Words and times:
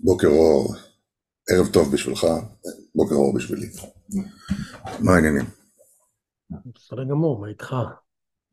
בוקר 0.00 0.28
אור, 0.28 0.74
ערב 1.50 1.72
טוב 1.72 1.92
בשבילך, 1.92 2.26
בוקר 2.94 3.14
אור 3.14 3.34
בשבילי. 3.36 3.66
מה 5.00 5.14
העניינים? 5.14 5.44
בסדר 6.74 7.04
גמור, 7.04 7.40
מה 7.40 7.48
איתך? 7.48 7.74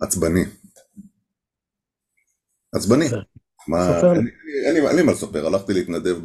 עצבני. 0.01 0.43
עצבני. 2.75 3.05
מה. 3.67 3.99
אין 4.65 4.73
לי- 4.95 5.03
מה 5.03 5.11
לספר, 5.11 5.47
הלכתי 5.47 5.73
להתנדב 5.73 6.17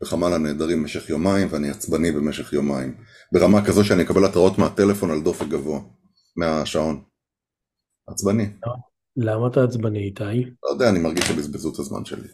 בחמ"ל 0.00 0.32
הנעדרים 0.32 0.82
במשך 0.82 1.10
יומיים 1.10 1.48
ואני 1.50 1.70
עצבני 1.70 2.12
במשך 2.12 2.52
יומיים. 2.52 2.96
ברמה 3.32 3.66
כזו 3.66 3.84
שאני 3.84 4.02
אקבל 4.02 4.24
התראות 4.24 4.58
מהטלפון 4.58 5.10
על 5.10 5.22
דופק 5.22 5.46
גבוה, 5.46 5.80
מהשעון. 6.36 7.04
עצבני. 8.08 8.46
למה 9.16 9.46
אתה 9.48 9.64
עצבני 9.64 9.98
איתי? 9.98 10.50
לא 10.64 10.68
יודע, 10.70 10.88
אני 10.90 10.98
מרגיש 10.98 11.24
שבזבזו 11.24 11.72
את 11.74 11.78
הזמן 11.78 12.04
שלי. 12.04 12.28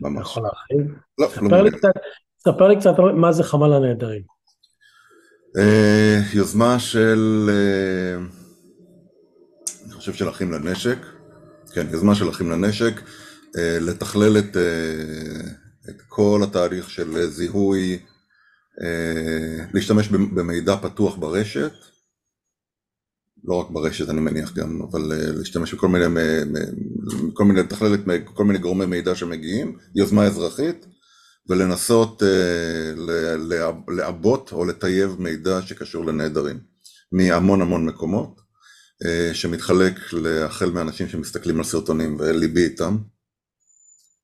ממש. 0.00 0.22
יכול 0.30 0.42
להרחיב? 0.42 0.94
לא, 1.18 1.28
ספר 1.28 1.62
לי 1.62 1.70
קצת, 1.70 1.92
ספר 2.44 2.68
לי 2.68 2.76
קצת 2.76 2.92
מה 3.16 3.32
זה 3.32 3.42
חמ"ל 3.42 3.72
הנעדרים. 3.72 4.22
אה, 5.58 6.20
יוזמה 6.32 6.78
של, 6.78 7.50
אה, 7.52 8.16
אני 9.84 9.92
חושב 9.92 10.12
של 10.12 10.28
אחים 10.28 10.52
לנשק, 10.52 10.98
כן, 11.74 11.86
יוזמה 11.92 12.14
של 12.14 12.28
אחים 12.30 12.50
לנשק, 12.50 13.00
אה, 13.58 13.78
לתכלל 13.80 14.38
את, 14.38 14.56
אה, 14.56 15.50
את 15.90 16.02
כל 16.08 16.40
התהליך 16.42 16.90
של 16.90 17.26
זיהוי, 17.26 17.98
אה, 18.82 19.64
להשתמש 19.74 20.08
במ- 20.08 20.34
במידע 20.34 20.76
פתוח 20.76 21.16
ברשת, 21.16 21.72
לא 23.44 23.54
רק 23.54 23.70
ברשת 23.70 24.08
אני 24.08 24.20
מניח 24.20 24.54
גם, 24.54 24.82
אבל 24.90 25.12
אה, 25.12 25.32
להשתמש 25.32 25.74
בכל 25.74 25.88
מיני, 25.88 26.06
מ- 26.06 26.52
מ- 26.52 27.30
כל 27.34 27.44
מיני, 27.44 27.60
לתכלל 27.60 27.96
כל 28.24 28.44
מיני 28.44 28.58
גורמי 28.58 28.86
מידע 28.86 29.14
שמגיעים, 29.14 29.76
יוזמה 29.94 30.24
אזרחית, 30.24 30.86
ולנסות 31.48 32.22
אה, 32.22 32.92
לעבות 33.88 34.52
או 34.52 34.64
לטייב 34.64 35.16
מידע 35.18 35.62
שקשור 35.62 36.06
לנעדרים 36.06 36.60
מהמון 37.12 37.62
המון 37.62 37.86
מקומות, 37.86 38.40
אה, 39.06 39.34
שמתחלק 39.34 39.94
החל 40.44 40.70
מאנשים 40.70 41.08
שמסתכלים 41.08 41.58
על 41.58 41.64
סרטונים 41.64 42.16
וליבי 42.20 42.64
איתם, 42.64 42.98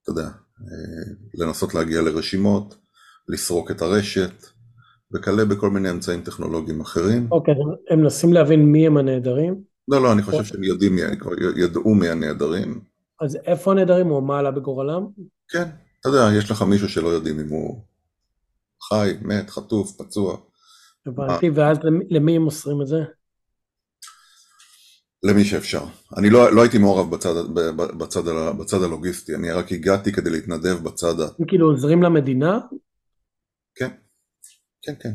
אתה 0.03 0.11
יודע, 0.11 0.27
אה, 0.27 1.15
לנסות 1.35 1.75
להגיע 1.75 2.03
לרשימות, 2.03 2.75
לסרוק 3.29 3.71
את 3.71 3.83
הרשת, 3.83 4.47
וכלה 5.15 5.45
בכל 5.45 5.71
מיני 5.71 5.91
אמצעים 5.91 6.23
טכנולוגיים 6.23 6.81
אחרים. 6.81 7.29
אוקיי, 7.33 7.55
הם 7.91 8.01
מנסים 8.01 8.33
להבין 8.33 8.73
מי 8.73 8.87
הם 8.87 8.97
הנעדרים, 8.97 9.75
לא, 9.89 10.03
לא, 10.03 10.13
אני 10.13 10.23
חושב 10.23 10.45
שהם 10.45 10.65
יודעים, 10.65 10.97
כבר 11.19 11.33
ידעו 11.57 11.95
מי 11.95 12.09
הנעדרים. 12.09 12.81
אז 13.21 13.37
איפה 13.37 13.73
הנעדרים 13.73 14.11
או 14.11 14.21
מה 14.21 14.39
עלה 14.39 14.51
בגורלם? 14.51 15.07
כן, 15.49 15.69
אתה 16.01 16.09
יודע, 16.09 16.39
יש 16.39 16.51
לך 16.51 16.63
מישהו 16.63 16.89
שלא 16.89 17.09
יודעים 17.09 17.41
אם 17.41 17.49
הוא 17.49 17.85
חי, 18.89 19.13
מת, 19.23 19.51
חטוף, 19.51 19.93
פצוע. 19.97 20.37
הבנתי, 21.07 21.51
ואז 21.51 21.79
למי- 22.11 22.37
הם 22.37 22.43
מוסרים 22.43 22.83
את 22.83 22.87
זה? 22.87 22.99
למי 25.23 25.45
שאפשר. 25.45 25.85
אני 26.17 26.31
לא, 26.31 26.55
לא 26.55 26.63
הייתי 26.63 26.79
מעורב 26.79 27.11
בצד, 27.11 27.35
בצד, 27.99 28.23
בצד 28.59 28.83
הלוגיסטי, 28.83 29.35
אני 29.35 29.51
רק 29.53 29.73
הגעתי 29.73 30.13
כדי 30.13 30.31
להתנדב 30.31 30.83
בצד 30.83 31.21
ה... 31.21 31.25
הם 31.39 31.47
כאילו 31.47 31.71
עוזרים 31.71 32.03
למדינה? 32.03 32.59
כן, 33.75 33.89
כן, 34.87 34.95
כן. 35.01 35.13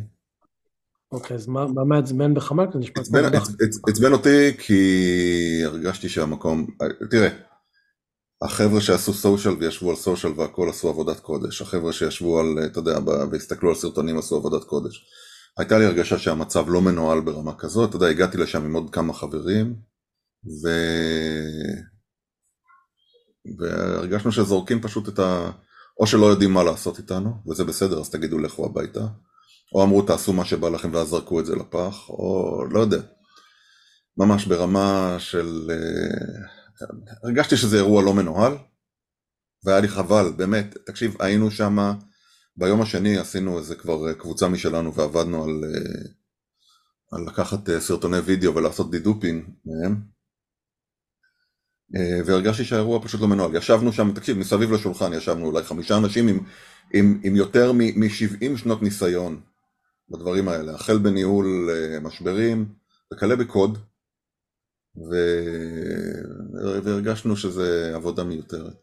אוקיי, 1.12 1.36
אז 1.36 1.48
מה 1.48 1.67
מה 1.67 1.84
מעצבן 1.84 2.34
בחמ"ל? 2.34 2.66
עצבן 3.88 4.14
אותי 4.14 4.58
כי 4.58 5.62
הרגשתי 5.66 6.09
שהמקום... 6.09 6.67
תראה, 7.12 7.30
החבר'ה 8.42 8.81
שעשו 8.81 9.14
סושיאל 9.14 9.53
וישבו 9.53 9.90
על 9.90 9.95
סושיאל 9.95 10.34
והכל 10.38 10.70
עשו 10.70 10.90
עבודת 10.90 11.20
קודש. 11.20 11.62
החבר'ה 11.62 11.94
שישבו 11.94 12.40
על, 12.40 12.66
אתה 12.66 12.80
יודע, 12.80 13.00
והסתכלו 13.31 13.70
על 13.70 13.75
סרטונים 13.75 14.17
עשו 14.17 14.36
עבודת 14.36 14.64
קודש. 14.64 15.06
הייתה 15.58 15.78
לי 15.78 15.86
הרגשה 15.86 16.17
שהמצב 16.17 16.66
לא 16.70 16.81
מנוהל 16.81 17.22
ברמה 17.22 17.56
כזאת, 17.56 17.90
אתה 17.90 17.96
יודע, 17.96 18.08
הגעתי 18.08 18.38
לשם 18.38 18.63
עם 18.66 18.74
עוד 18.74 18.90
כמה 18.90 19.13
חברים, 19.13 19.75
ו... 20.63 20.69
והרגשנו 23.59 24.31
שזורקים 24.31 24.81
פשוט 24.81 25.09
את 25.09 25.19
ה... 25.19 25.52
או 26.00 26.08
שלא 26.08 26.25
יודעים 26.25 26.53
מה 26.53 26.63
לעשות 26.63 26.97
איתנו, 26.97 27.34
וזה 27.47 27.63
בסדר, 27.63 28.00
אז 28.00 28.09
תגידו 28.09 28.40
לכו 28.40 28.66
הביתה, 28.66 29.08
או 29.74 29.84
אמרו 29.84 30.02
תעשו 30.02 30.34
מה 30.34 30.46
שבא 30.46 30.69
לכם 30.69 30.94
ואז 30.94 31.07
זרקו 31.07 31.40
את 31.40 31.46
זה 31.46 31.56
לפח, 31.56 32.09
או 32.09 32.63
לא 32.72 32.80
יודע. 32.80 33.02
ממש 34.18 34.46
ברמה 34.46 35.16
של... 35.19 35.72
אה, 35.72 36.59
הרגשתי 37.24 37.57
שזה 37.57 37.78
אירוע 37.78 38.03
לא 38.03 38.13
מנוהל, 38.13 38.53
והיה 39.63 39.79
לי 39.79 39.88
חבל, 39.88 40.31
באמת, 40.38 40.78
תקשיב, 40.85 41.16
היינו 41.19 41.52
שם, 41.52 41.78
ביום 42.58 42.81
השני 42.81 43.18
עשינו 43.18 43.58
איזה 43.58 43.75
כבר 43.75 44.13
קבוצה 44.13 44.47
משלנו 44.47 44.94
ועבדנו 44.94 45.44
על, 45.44 45.63
אה, 45.63 46.02
על 47.12 47.25
לקחת 47.28 47.69
אה, 47.69 47.79
סרטוני 47.79 48.18
וידאו 48.18 48.56
ולעשות 48.56 48.91
דידופין 48.91 49.46
מהם, 49.66 50.02
אה, 51.96 52.22
והרגשתי 52.25 52.66
שהאירוע 52.66 53.03
פשוט 53.03 53.22
לא 53.22 53.28
מנוהל. 53.28 53.56
ישבנו 53.56 53.94
שם, 53.94 54.12
תקשיב, 54.12 54.38
מסביב 54.38 54.72
לשולחן 54.72 55.13
ישבנו 55.13 55.46
אולי 55.46 55.63
חמישה 55.63 55.97
אנשים 55.97 56.28
עם, 56.28 56.40
עם, 56.94 57.19
עם 57.24 57.35
יותר 57.35 57.72
מ-70 57.72 58.58
שנות 58.58 58.81
ניסיון 58.81 59.41
בדברים 60.12 60.47
האלה, 60.47 60.74
החל 60.74 60.97
בניהול 60.97 61.70
אה, 61.70 62.00
משברים 62.00 62.66
וכלה 63.14 63.36
בקוד, 63.36 63.78
ו... 64.96 65.16
והרגשנו 66.84 67.36
שזה 67.36 67.92
עבודה 67.96 68.24
מיותרת. 68.24 68.74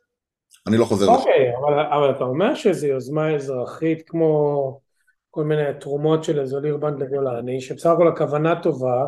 אני 0.66 0.76
לא 0.76 0.84
חוזר 0.84 1.06
לשם. 1.06 1.14
אוקיי, 1.14 1.56
אבל, 1.56 1.80
אבל 1.80 2.16
אתה 2.16 2.24
אומר 2.24 2.54
שזו 2.54 2.86
יוזמה 2.86 3.34
אזרחית 3.34 4.02
כמו 4.08 4.80
כל 5.30 5.44
מיני 5.44 5.62
תרומות 5.80 6.24
של 6.24 6.40
איזו 6.40 6.60
לירבנד 6.60 7.02
לגולני, 7.02 7.60
שבסך 7.60 7.90
הכל 7.90 8.08
הכוונה 8.08 8.62
טובה, 8.62 9.06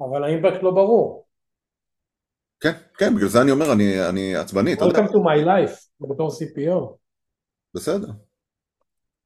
אבל 0.00 0.24
האימפקט 0.24 0.62
לא 0.62 0.70
ברור. 0.70 1.26
כן, 2.60 2.72
כן, 2.98 3.14
בגלל 3.14 3.28
זה 3.28 3.42
אני 3.42 3.50
אומר, 3.50 3.72
אני, 3.72 4.08
אני 4.08 4.36
עצבני, 4.36 4.74
Welcome 4.74 5.08
to 5.08 5.18
my 5.18 5.46
life, 5.46 5.88
בתור 6.00 6.28
CPO. 6.28 6.96
בסדר. 7.74 8.08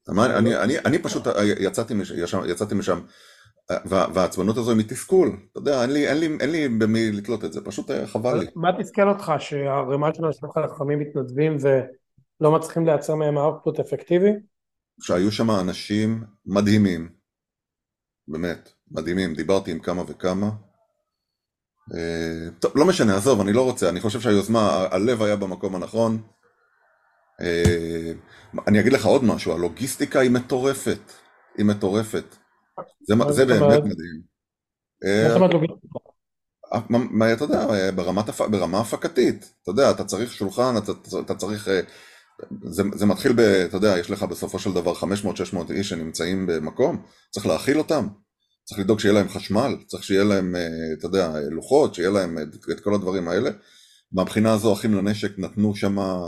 אני, 0.08 0.56
אני, 0.56 0.78
אני 0.78 0.98
פשוט 0.98 1.26
יצאתי, 1.60 1.94
ישם, 2.16 2.40
יצאתי 2.46 2.74
משם, 2.74 3.00
וה, 3.70 4.06
והעצבנות 4.14 4.56
הזו 4.56 4.70
היא 4.70 4.78
מתסכול, 4.78 5.36
אתה 5.52 5.58
יודע, 5.58 5.82
אין 5.84 6.50
לי, 6.50 6.68
במי 6.68 7.12
לתלות 7.12 7.44
את 7.44 7.52
זה, 7.52 7.64
פשוט 7.64 7.90
היה 7.90 8.06
חבל 8.06 8.38
לי. 8.38 8.46
מה 8.54 8.68
תסכל 8.78 9.08
אותך, 9.08 9.32
שהערימה 9.38 10.14
של 10.14 10.24
אנשים 10.24 10.48
חכמים 10.68 10.98
מתנדבים 10.98 11.56
ולא 11.60 12.52
מצליחים 12.52 12.86
לייצר 12.86 13.14
מהם 13.14 13.38
אאוטפוט 13.38 13.80
אפקטיבי? 13.80 14.30
שהיו 15.00 15.32
שם 15.32 15.50
אנשים 15.50 16.24
מדהימים, 16.46 17.08
באמת, 18.28 18.72
מדהימים, 18.90 19.34
דיברתי 19.34 19.70
עם 19.70 19.78
כמה 19.78 20.02
וכמה. 20.08 20.50
אה, 21.94 22.50
טוב, 22.58 22.72
לא 22.74 22.86
משנה, 22.86 23.16
עזוב, 23.16 23.40
אני 23.40 23.52
לא 23.52 23.64
רוצה, 23.64 23.88
אני 23.88 24.00
חושב 24.00 24.20
שהיוזמה, 24.20 24.86
הלב 24.90 25.22
היה 25.22 25.36
במקום 25.36 25.74
הנכון. 25.74 26.22
אה, 27.40 28.12
אני 28.66 28.80
אגיד 28.80 28.92
לך 28.92 29.06
עוד 29.06 29.24
משהו, 29.24 29.52
הלוגיסטיקה 29.52 30.20
היא 30.20 30.30
מטורפת, 30.30 31.12
היא 31.58 31.66
מטורפת. 31.66 32.36
זה, 33.08 33.14
זה 33.30 33.46
באמת? 33.46 33.82
מדהים. 33.84 34.22
מה 35.04 35.10
אה, 35.10 35.28
זאת 35.28 35.36
אומרת 35.36 35.54
לוגיסטיקה? 35.54 35.98
מה, 36.90 37.32
אתה 37.32 37.44
יודע, 37.44 37.66
אה, 37.70 37.92
ברמת, 37.92 38.40
ברמה 38.50 38.80
הפקתית, 38.80 39.52
אתה 39.62 39.70
יודע, 39.70 39.90
אתה 39.90 40.04
צריך 40.04 40.32
שולחן, 40.32 40.74
אתה, 40.76 40.92
אתה 41.20 41.34
צריך, 41.34 41.68
אה, 41.68 41.80
זה, 42.64 42.82
זה 42.94 43.06
מתחיל 43.06 43.32
ב, 43.32 43.40
אתה 43.40 43.76
יודע, 43.76 43.98
יש 43.98 44.10
לך 44.10 44.22
בסופו 44.22 44.58
של 44.58 44.72
דבר 44.72 44.92
500-600 44.92 45.70
איש 45.70 45.88
שנמצאים 45.88 46.46
במקום, 46.46 47.02
צריך 47.30 47.46
להאכיל 47.46 47.78
אותם, 47.78 48.08
צריך 48.64 48.80
לדאוג 48.80 49.00
שיהיה 49.00 49.14
להם 49.14 49.28
חשמל, 49.28 49.76
צריך 49.86 50.04
שיהיה 50.04 50.24
להם, 50.24 50.56
אה, 50.56 50.68
אתה 50.98 51.06
יודע, 51.06 51.32
לוחות, 51.50 51.94
שיהיה 51.94 52.10
להם 52.10 52.38
את, 52.38 52.70
את 52.70 52.80
כל 52.80 52.94
הדברים 52.94 53.28
האלה. 53.28 53.50
מהבחינה 54.12 54.52
הזו, 54.52 54.72
אחים 54.72 54.94
לנשק 54.94 55.38
נתנו 55.38 55.74
שמה, 55.74 56.18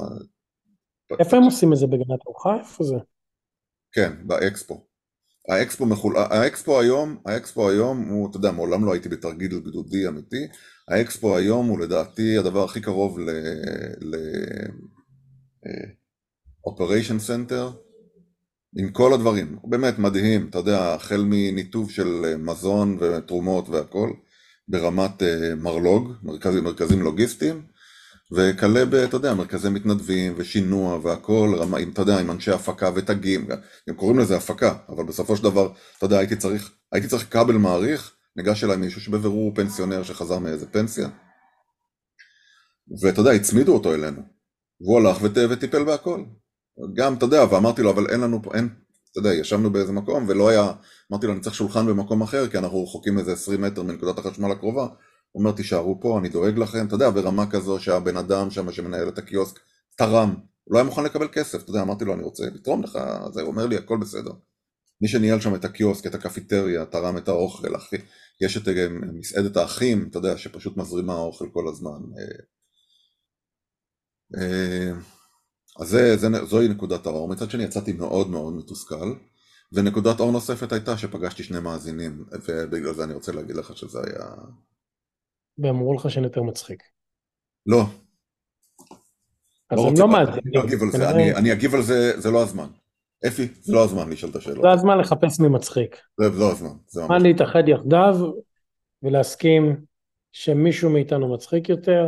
איפה 1.19 1.37
הם 1.37 1.43
עושים 1.43 1.72
את 1.72 1.78
זה 1.78 1.86
בגנת 1.86 2.21
ארוחה? 2.27 2.57
איפה 2.59 2.84
זה? 2.84 2.97
כן, 3.92 4.12
באקספו. 4.27 4.86
האקספו 5.48 5.86
מחול... 5.86 6.16
האקספו 6.16 6.80
היום, 6.80 7.16
האקספו 7.27 7.71
היום 7.71 8.09
הוא, 8.09 8.30
אתה 8.30 8.36
יודע, 8.36 8.51
מעולם 8.51 8.84
לא 8.84 8.92
הייתי 8.92 9.09
בתרגיל 9.09 9.60
גדודי 9.60 10.09
אמיתי, 10.09 10.47
האקספו 10.89 11.36
היום 11.36 11.66
הוא 11.66 11.80
לדעתי 11.80 12.39
הדבר 12.39 12.65
הכי 12.65 12.80
קרוב 12.80 13.18
ל... 13.18 13.30
ל... 14.01 14.15
אה, 15.66 15.91
Operation 16.68 17.28
Center, 17.28 17.77
עם 18.77 18.91
כל 18.92 19.13
הדברים, 19.13 19.59
באמת 19.65 19.98
מדהים, 19.98 20.47
אתה 20.51 20.59
יודע, 20.59 20.95
החל 20.95 21.24
מניתוב 21.24 21.91
של 21.91 22.24
אה, 22.24 22.36
מזון 22.36 22.98
ותרומות 23.01 23.68
והכל, 23.68 24.10
ברמת 24.68 25.22
אה, 25.22 25.54
מרלוג, 25.54 26.13
מרכזים, 26.22 26.65
מרכזים 26.65 27.03
לוגיסטיים, 27.03 27.63
וכלה 28.32 28.84
ב, 28.84 28.94
אתה 28.94 29.16
יודע, 29.16 29.34
מרכזי 29.34 29.68
מתנדבים 29.68 30.34
ושינוע 30.36 30.98
והכל, 31.03 31.54
רמה, 31.59 31.78
עם, 31.78 31.91
אתה 31.91 32.03
יודע, 32.03 32.18
עם 32.18 32.30
אנשי 32.30 32.50
הפקה 32.50 32.91
ותגים, 32.94 33.48
הם 33.88 33.94
קוראים 33.94 34.18
לזה 34.18 34.36
הפקה, 34.36 34.74
אבל 34.88 35.04
בסופו 35.04 35.36
של 35.36 35.42
דבר, 35.44 35.72
אתה 35.98 36.06
יודע, 36.06 36.18
הייתי 36.18 36.36
צריך, 36.36 36.72
הייתי 36.92 37.09
צריך 37.09 37.32
כבל 37.32 37.54
מעריך, 37.54 38.12
ניגש 38.36 38.65
אליי 38.65 38.77
מישהו 38.77 39.00
שבבירור 39.00 39.44
הוא 39.44 39.53
פנסיונר 39.54 40.03
שחזר 40.03 40.38
מאיזה 40.38 40.66
פנסיה, 40.66 41.09
ואתה 43.03 43.21
יודע, 43.21 43.30
הצמידו 43.30 43.74
אותו 43.74 43.94
אלינו. 43.94 44.22
והוא 44.80 44.98
הלך 44.98 45.22
וט, 45.22 45.38
וטיפל 45.50 45.84
בהכל. 45.84 46.24
גם, 46.94 47.15
אתה 47.15 47.24
יודע, 47.24 47.44
ואמרתי 47.50 47.82
לו, 47.82 47.91
אבל 47.91 48.06
אין 48.10 48.21
לנו 48.21 48.42
פה, 48.42 48.54
אין, 48.54 48.68
אתה 49.10 49.18
יודע, 49.18 49.34
ישבנו 49.34 49.71
באיזה 49.71 49.92
מקום 49.92 50.24
ולא 50.28 50.48
היה, 50.48 50.72
אמרתי 51.12 51.27
לו, 51.27 51.32
אני 51.32 51.41
צריך 51.41 51.54
שולחן 51.54 51.86
במקום 51.86 52.22
אחר, 52.22 52.48
כי 52.48 52.59
אנחנו 52.59 52.84
רחוקים 52.84 53.18
איזה 53.18 53.32
20 53.32 53.60
מטר 53.60 53.82
מנקודת 53.82 54.18
החשמל 54.18 54.53
הקרובה. 54.53 54.86
אומר, 55.34 55.53
תישארו 55.53 56.00
פה, 56.00 56.18
אני 56.18 56.28
דואג 56.28 56.59
לכם, 56.59 56.86
אתה 56.86 56.94
יודע, 56.94 57.10
ברמה 57.10 57.50
כזו 57.50 57.78
שהבן 57.78 58.16
אדם 58.16 58.50
שם 58.50 58.72
שמנהל 58.72 59.09
את 59.09 59.18
הקיוסק 59.18 59.59
תרם, 59.97 60.34
הוא 60.65 60.74
לא 60.74 60.78
היה 60.78 60.84
מוכן 60.84 61.04
לקבל 61.04 61.28
כסף, 61.32 61.62
אתה 61.62 61.71
יודע, 61.71 61.82
אמרתי 61.82 62.04
לו, 62.04 62.15
אני 62.15 62.22
רוצה 62.22 62.44
לתרום 62.54 62.82
לך, 62.82 62.98
זה, 63.32 63.42
הוא 63.42 63.50
אומר 63.50 63.66
לי, 63.66 63.77
הכל 63.77 63.98
בסדר. 64.00 64.32
מי 65.03 65.09
שניהל 65.09 65.41
שם 65.41 65.54
את 65.54 65.65
הקיוסק, 65.65 66.06
את 66.06 66.15
הקפיטריה, 66.15 66.84
תרם 66.84 67.16
את 67.16 67.28
האוכל, 67.28 67.77
אחי. 67.77 67.97
יש 68.41 68.56
את 68.56 68.68
אה, 68.68 68.88
מסעדת 69.12 69.56
האחים, 69.56 70.09
אתה 70.10 70.18
יודע, 70.18 70.38
שפשוט 70.38 70.77
מזרימה 70.77 71.15
אוכל 71.15 71.48
כל 71.53 71.68
הזמן. 71.68 72.00
אה, 72.18 72.44
אה, 74.41 74.92
אז 75.80 75.88
זה, 75.88 76.16
זה, 76.16 76.28
זוהי 76.44 76.68
נקודת 76.68 77.06
האור. 77.06 77.28
מצד 77.28 77.50
שני 77.50 77.62
יצאתי 77.62 77.92
מאוד 77.92 78.30
מאוד 78.30 78.54
מתוסכל, 78.54 79.15
ונקודת 79.72 80.21
אור 80.21 80.32
נוספת 80.32 80.72
הייתה 80.72 80.98
שפגשתי 80.98 81.42
שני 81.42 81.60
מאזינים, 81.60 82.24
ובגלל 82.48 82.94
זה 82.94 83.04
אני 83.04 83.15
רוצה 83.15 83.32
להגיד 83.32 83.56
לך 83.56 83.77
שזה 83.77 83.98
היה... 84.06 84.27
ואמרו 85.58 85.94
לך 85.94 86.10
שאני 86.10 86.26
יותר 86.26 86.42
מצחיק. 86.42 86.82
לא. 87.66 87.82
אז 89.70 89.78
לא 89.78 89.88
הם 89.88 89.94
לא 89.98 90.08
מאזינים. 90.08 90.91
כנראה- 90.92 91.10
אני, 91.10 91.34
אני 91.34 91.52
אגיב 91.52 91.74
על 91.74 91.82
זה, 91.82 92.20
זה 92.20 92.30
לא 92.30 92.42
הזמן. 92.42 92.66
אפי, 93.26 93.48
זה 93.60 93.72
לא 93.72 93.84
הזמן 93.84 94.10
לשאול 94.10 94.30
את 94.30 94.36
השאלות. 94.36 94.62
זה 94.62 94.70
הזמן 94.70 94.98
לחפש 94.98 95.41
מי 95.41 95.48
מצחיק. 95.48 95.97
זה 96.20 96.28
לא 96.38 96.52
הזמן. 96.52 96.70
הזמן 96.88 97.22
להתאחד 97.22 97.62
יחדיו 97.68 98.14
ולהסכים 99.02 99.84
שמישהו 100.32 100.91
מאיתנו 100.91 101.34
מצחיק 101.34 101.68
יותר. 101.68 102.06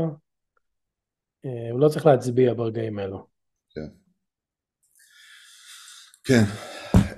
אה, 1.45 1.71
הוא 1.73 1.81
לא 1.81 1.89
צריך 1.89 2.07
להצביע 2.07 2.55
ברגעים 2.55 2.99
האלו. 2.99 3.27
כן. 6.25 6.43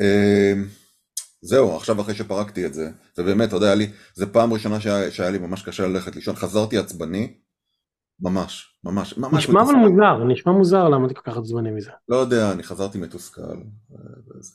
אמ, 0.01 0.65
זהו, 1.45 1.77
עכשיו 1.77 2.01
אחרי 2.01 2.15
שפרקתי 2.15 2.67
את 2.67 2.75
זה, 2.75 2.91
ובאמת, 3.19 3.49
אתה 3.49 3.57
יודע, 3.57 3.67
היה 3.67 3.75
לי, 3.75 3.91
זה 4.15 4.27
פעם 4.27 4.53
ראשונה 4.53 4.81
שהיה, 4.81 5.11
שהיה 5.11 5.31
לי 5.31 5.39
ממש 5.39 5.63
קשה 5.63 5.87
ללכת 5.87 6.17
לישון, 6.17 6.35
חזרתי 6.35 6.79
עצבני, 6.79 7.35
ממש, 8.21 8.79
ממש, 8.85 9.19
ממש 9.19 9.49
נשמע 9.49 9.63
אבל 9.63 9.75
מתוסכל. 9.75 9.89
מוזר, 9.89 10.25
נשמע 10.25 10.53
מוזר 10.53 10.89
למה 10.89 11.07
אתה 11.07 11.15
כל 11.15 11.31
כך 11.31 11.37
עצבני 11.37 11.71
מזה. 11.71 11.91
לא 12.09 12.17
יודע, 12.17 12.53
אני 12.53 12.63
חזרתי 12.63 12.99
מתוסכל. 12.99 13.43
אה, 13.43 13.99
וזה. 14.39 14.53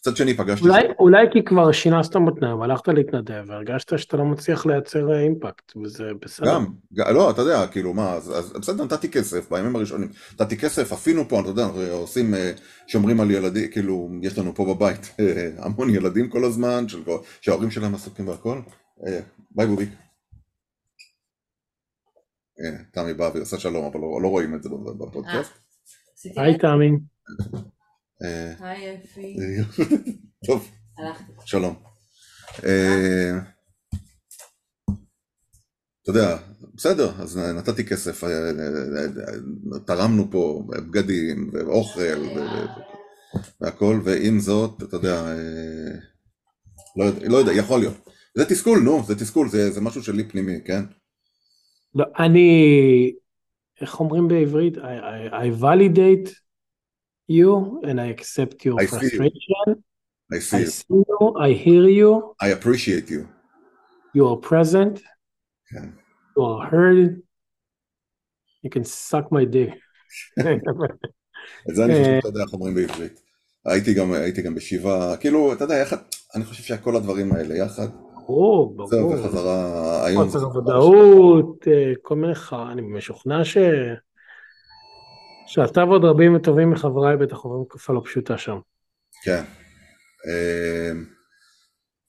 מצד 0.00 0.16
שני 0.16 0.34
פגשתי... 0.34 0.64
אולי, 0.68 0.82
אולי 0.98 1.26
כי 1.32 1.44
כבר 1.44 1.72
שינסת 1.72 2.16
מותניים, 2.16 2.62
הלכת 2.62 2.88
להתנדב 2.88 3.44
והרגשת 3.46 3.98
שאתה 3.98 4.16
לא 4.16 4.24
מצליח 4.24 4.66
לייצר 4.66 5.12
אה, 5.12 5.20
אימפקט, 5.20 5.76
וזה 5.76 6.10
בסדר. 6.20 6.46
גם, 6.54 6.66
ג- 6.92 7.00
לא, 7.00 7.30
אתה 7.30 7.42
יודע, 7.42 7.66
כאילו, 7.66 7.94
מה, 7.94 8.12
אז, 8.12 8.38
אז 8.38 8.52
בסדר, 8.52 8.84
נתתי 8.84 9.10
כסף 9.10 9.50
בימים 9.50 9.76
הראשונים, 9.76 10.08
נתתי 10.32 10.56
כסף, 10.56 10.92
עפינו 10.92 11.28
פה, 11.28 11.40
אתה 11.40 11.48
יודע, 11.48 11.64
אנחנו 11.64 11.80
עושים, 11.80 12.34
אה, 12.34 12.52
שומרים 12.86 13.20
על 13.20 13.30
ילדים, 13.30 13.70
כאילו, 13.70 14.10
יש 14.22 14.38
לנו 14.38 14.54
פה 14.54 14.74
בבית 14.74 15.14
אה, 15.20 15.50
המון 15.58 15.90
ילדים 15.90 16.28
כל 16.30 16.44
הזמן, 16.44 16.88
של, 16.88 17.02
שההורים 17.40 17.70
שלהם 17.70 17.94
עסוקים 17.94 18.28
והכל. 18.28 18.60
אה, 19.06 19.20
ביי 19.50 19.66
בוביק. 19.66 19.88
הנה, 22.58 22.78
תמי 22.92 23.14
באה 23.14 23.30
ועושה 23.34 23.58
שלום, 23.58 23.84
אבל 23.84 24.00
לא, 24.00 24.22
לא 24.22 24.28
רואים 24.28 24.54
את 24.54 24.62
זה 24.62 24.68
בפודקאסט. 24.98 25.52
היי 26.36 26.58
תמי. 26.58 26.90
אה, 28.24 28.52
היי 28.60 28.96
אפי. 28.96 29.36
טוב, 30.46 30.70
הלכתי. 30.98 31.32
שלום. 31.46 31.74
אה, 32.64 33.38
אתה 36.02 36.10
יודע, 36.10 36.36
בסדר, 36.74 37.12
אז 37.22 37.38
נתתי 37.38 37.86
כסף, 37.86 38.24
אה, 38.24 38.30
תרמנו 39.86 40.30
פה 40.30 40.62
בגדים 40.68 41.50
ואוכל 41.52 42.22
והכל, 43.60 44.00
ועם 44.04 44.40
זאת, 44.40 44.82
אתה 44.82 44.96
יודע, 44.96 45.34
לא 46.96 47.04
יודע, 47.04 47.28
לא 47.28 47.36
יודע, 47.36 47.52
יכול 47.52 47.80
להיות. 47.80 48.08
זה 48.34 48.44
תסכול, 48.44 48.78
נו, 48.78 49.02
זה 49.06 49.14
תסכול, 49.14 49.48
זה 49.48 49.70
זה 49.70 49.80
משהו 49.80 50.02
שלי 50.02 50.28
פנימי, 50.28 50.64
כן? 50.64 50.84
לא, 51.94 52.04
אני, 52.18 53.12
איך 53.80 54.00
אומרים 54.00 54.28
בעברית? 54.28 54.76
I, 54.76 54.80
I, 54.80 55.32
I 55.32 55.62
validate 55.62 56.47
you 57.28 57.80
and 57.84 58.00
I 58.00 58.06
accept 58.06 58.64
your 58.64 58.80
I 58.80 58.86
see 58.86 58.94
you. 58.94 59.00
frustration. 59.00 59.84
I 60.32 60.36
I 60.36 60.38
see, 60.40 60.66
see 60.66 60.84
you, 60.90 61.36
I 61.38 61.52
hear 61.52 61.88
you, 61.88 62.34
I 62.40 62.48
appreciate 62.48 63.08
you. 63.10 63.28
you 64.14 64.24
are 64.26 64.40
present, 64.48 65.00
כן. 65.66 65.88
you 66.36 66.42
are 66.42 66.66
heard, 66.70 67.22
you 68.62 68.70
can 68.70 68.84
suck 68.84 69.26
my 69.30 69.44
dick. 69.44 69.74
את 71.70 71.74
זה 71.76 71.84
אני 71.84 71.92
חושב 71.92 72.04
אה. 72.04 72.16
שאתה 72.16 72.28
יודע 72.28 72.42
איך 72.42 72.52
אומרים 72.52 72.74
בעברית. 72.74 73.20
הייתי 73.66 73.94
גם, 73.94 74.12
הייתי 74.12 74.42
גם 74.42 74.54
בשבעה, 74.54 75.16
כאילו, 75.16 75.52
אתה 75.52 75.64
יודע, 75.64 75.74
יחד, 75.74 75.96
אני 76.34 76.44
חושב 76.44 76.62
שכל 76.62 76.96
הדברים 76.96 77.32
האלה 77.32 77.56
יחד, 77.56 77.88
ברור, 78.28 78.86
זהו, 78.86 79.08
ברור. 79.08 79.24
וחזרה 79.24 80.06
היום. 80.06 80.24
חוסר 80.24 80.56
ודאות, 80.56 81.68
אה, 81.68 81.92
כל 82.02 82.16
מיני. 82.16 82.32
אני 82.72 82.82
משוכנע 82.82 83.44
ש... 83.44 83.56
שאתה 85.48 85.84
ועוד 85.84 86.04
רבים 86.04 86.36
וטובים 86.36 86.70
מחבריי 86.70 87.16
בטח 87.16 87.36
עוברים 87.36 87.64
תקופה 87.64 87.92
לא 87.92 88.02
פשוטה 88.04 88.38
שם. 88.38 88.58
כן. 89.24 89.42
אה, 90.28 90.92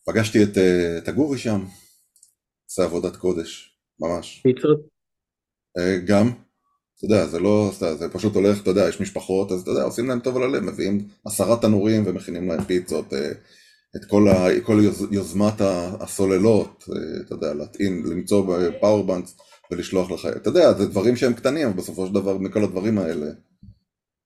פגשתי 0.08 0.44
את, 0.44 0.58
אה, 0.58 0.98
את 0.98 1.08
הגורי 1.08 1.38
שם, 1.38 1.66
עושה 2.70 2.84
עבודת 2.84 3.16
קודש, 3.16 3.78
ממש. 4.00 4.40
פיצות, 4.44 4.80
אה, 5.78 5.98
גם, 6.06 6.28
אתה 6.98 7.06
יודע, 7.06 7.26
זה 7.26 7.40
לא, 7.40 7.72
זה 8.00 8.10
פשוט 8.14 8.36
הולך, 8.36 8.62
אתה 8.62 8.70
יודע, 8.70 8.90
יש 8.90 9.02
משפחות, 9.02 9.52
אז 9.52 9.62
אתה 9.62 9.72
יודע, 9.72 9.84
עושים 9.84 10.08
להם 10.08 10.20
טוב 10.20 10.38
על 10.38 10.44
הלב, 10.44 10.64
מביאים 10.64 11.08
עשרה 11.26 11.62
תנורים 11.62 12.04
ומכינים 12.06 12.48
להם 12.48 12.64
פיצות, 12.64 13.14
את 13.96 14.06
כל, 14.10 14.28
ה, 14.28 14.62
כל 14.64 14.80
יוז, 14.84 15.08
יוזמת 15.12 15.62
הסוללות, 16.00 16.86
אתה 17.26 17.36
יודע, 17.36 17.54
להטעין, 17.54 18.04
למצוא 18.06 18.58
power 18.82 19.10
banks 19.10 19.38
ולשלוח 19.72 20.12
לך, 20.12 20.28
אתה 20.36 20.50
יודע, 20.50 20.74
זה 20.74 20.88
דברים 20.88 21.16
שהם 21.16 21.34
קטנים, 21.34 21.68
אבל 21.68 21.78
בסופו 21.78 22.08
של 22.08 22.14
דבר, 22.14 22.38
מכל 22.38 22.64
הדברים 22.64 22.98
האלה, 22.98 23.26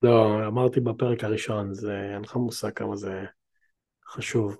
לא, 0.04 0.48
אמרתי 0.48 0.80
בפרק 0.80 1.24
הראשון, 1.24 1.74
זה 1.74 1.92
אין 2.14 2.22
לך 2.22 2.36
מושג 2.36 2.70
כמה 2.70 2.96
זה 2.96 3.24
חשוב. 4.08 4.58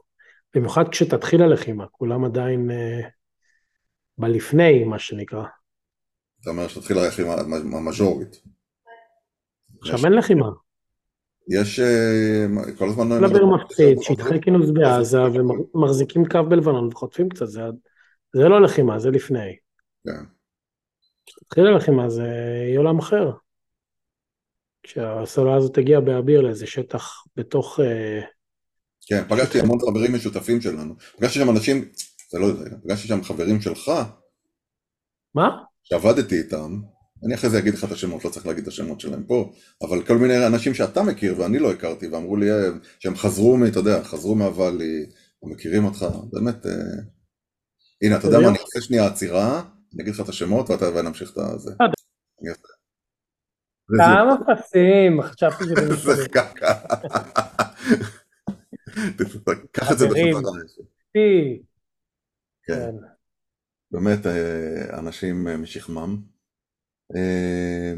במיוחד 0.56 0.84
כשתתחיל 0.92 1.42
הלחימה, 1.42 1.86
כולם 1.92 2.26
עדיין 2.26 2.72
אה, 2.72 3.00
בלפני, 4.18 4.84
מה 4.84 5.00
שנקרא. 5.00 5.44
אתה 6.42 6.50
אומר 6.50 6.68
שתתחיל 6.68 6.98
הלחימה 6.98 7.34
המז'ורית. 7.78 8.42
עכשיו 9.82 10.00
אין 10.06 10.14
לחימה. 10.14 10.50
יש 11.50 11.80
אה, 11.80 12.46
כל 12.78 12.90
הזמן... 12.90 13.20
כל 13.20 13.26
אוויר 13.26 13.46
מפחיד, 13.46 14.02
שטחי 14.02 14.42
כינוס 14.42 14.70
בעזה, 14.70 15.20
ומחזיקים 15.24 16.26
קו 16.26 16.44
בלבנון 16.50 16.88
וחוטפים 16.88 17.30
קצת, 17.30 17.48
זה, 17.48 17.62
זה 18.36 18.44
לא 18.44 18.62
לחימה, 18.62 19.00
זה 19.00 19.12
לפני. 19.12 19.56
כן. 20.08 20.24
כשתתחיל 21.26 21.68
הלחימה 21.68 22.10
זה 22.10 22.28
יהיה 22.68 22.80
עולם 22.80 23.00
אחר. 23.00 23.32
כשהסוללה 24.84 25.56
הזאת 25.56 25.74
תגיע 25.74 26.00
באביר 26.00 26.42
לאיזה 26.42 26.68
שטח 26.68 27.24
בתוך... 27.36 27.80
אה, 27.80 28.22
כן, 29.08 29.24
פגשתי 29.30 29.60
המון 29.60 29.80
חברים 29.80 30.16
משותפים 30.16 30.62
שלנו. 30.62 30.96
פגשתי 31.18 31.40
שם 31.40 31.50
אנשים, 31.50 31.86
זה 32.32 32.40
לא 32.40 32.46
יודע, 32.46 32.76
פגשתי 32.84 33.08
שם 33.08 33.24
חברים 33.24 33.62
שלך, 33.62 33.92
מה? 35.36 35.50
שעבדתי 35.84 36.38
איתם, 36.38 36.80
אני 37.26 37.36
אחרי 37.36 37.50
זה 37.50 37.60
אגיד 37.60 37.74
לך 37.74 37.84
את 37.84 37.92
השמות, 37.92 38.26
לא 38.26 38.30
צריך 38.30 38.48
להגיד 38.48 38.62
את 38.62 38.68
השמות 38.68 39.00
שלהם 39.00 39.24
פה, 39.24 39.52
אבל 39.82 40.06
כל 40.06 40.18
מיני 40.18 40.48
אנשים 40.48 40.74
שאתה 40.74 41.04
מכיר 41.04 41.36
ואני 41.38 41.60
לא 41.60 41.72
הכרתי, 41.72 42.08
ואמרו 42.08 42.38
לי 42.38 42.52
אה, 42.52 42.70
שהם 43.00 43.16
חזרו 43.16 43.58
מ... 43.58 43.66
אתה 43.66 43.80
יודע, 43.80 44.04
חזרו 44.04 44.36
מהוואלי, 44.36 45.06
מכירים 45.44 45.86
אותך, 45.86 46.06
באמת... 46.32 46.66
אה... 46.66 46.72
הנה, 48.02 48.18
אתה 48.18 48.28
יודע 48.28 48.40
מה, 48.40 48.50
אני 48.50 48.58
אעשה 48.60 48.82
שנייה 48.82 49.08
עצירה, 49.08 49.64
אני 49.94 50.04
אגיד 50.04 50.14
לך 50.14 50.22
את 50.22 50.30
השמות 50.30 50.70
ואתה 50.70 50.86
ונמשיך 50.86 51.32
את 51.34 51.38
אעשה. 51.38 51.70
כמה 53.98 54.36
פסים, 54.48 55.22
חשבתי 55.22 55.64
שזה 55.64 55.76
זה 55.88 55.94
מסתדר. 55.94 56.28
ככה. 56.28 56.96
קח 59.72 59.92
את 59.92 59.98
זה. 59.98 60.08
בחזרה. 60.08 60.52
כן. 61.14 61.64
כן. 62.64 62.96
באמת 63.92 64.26
אה, 64.26 65.00
אנשים 65.00 65.48
אה, 65.48 65.58
משכמם. 65.58 66.22
אה, 67.16 67.94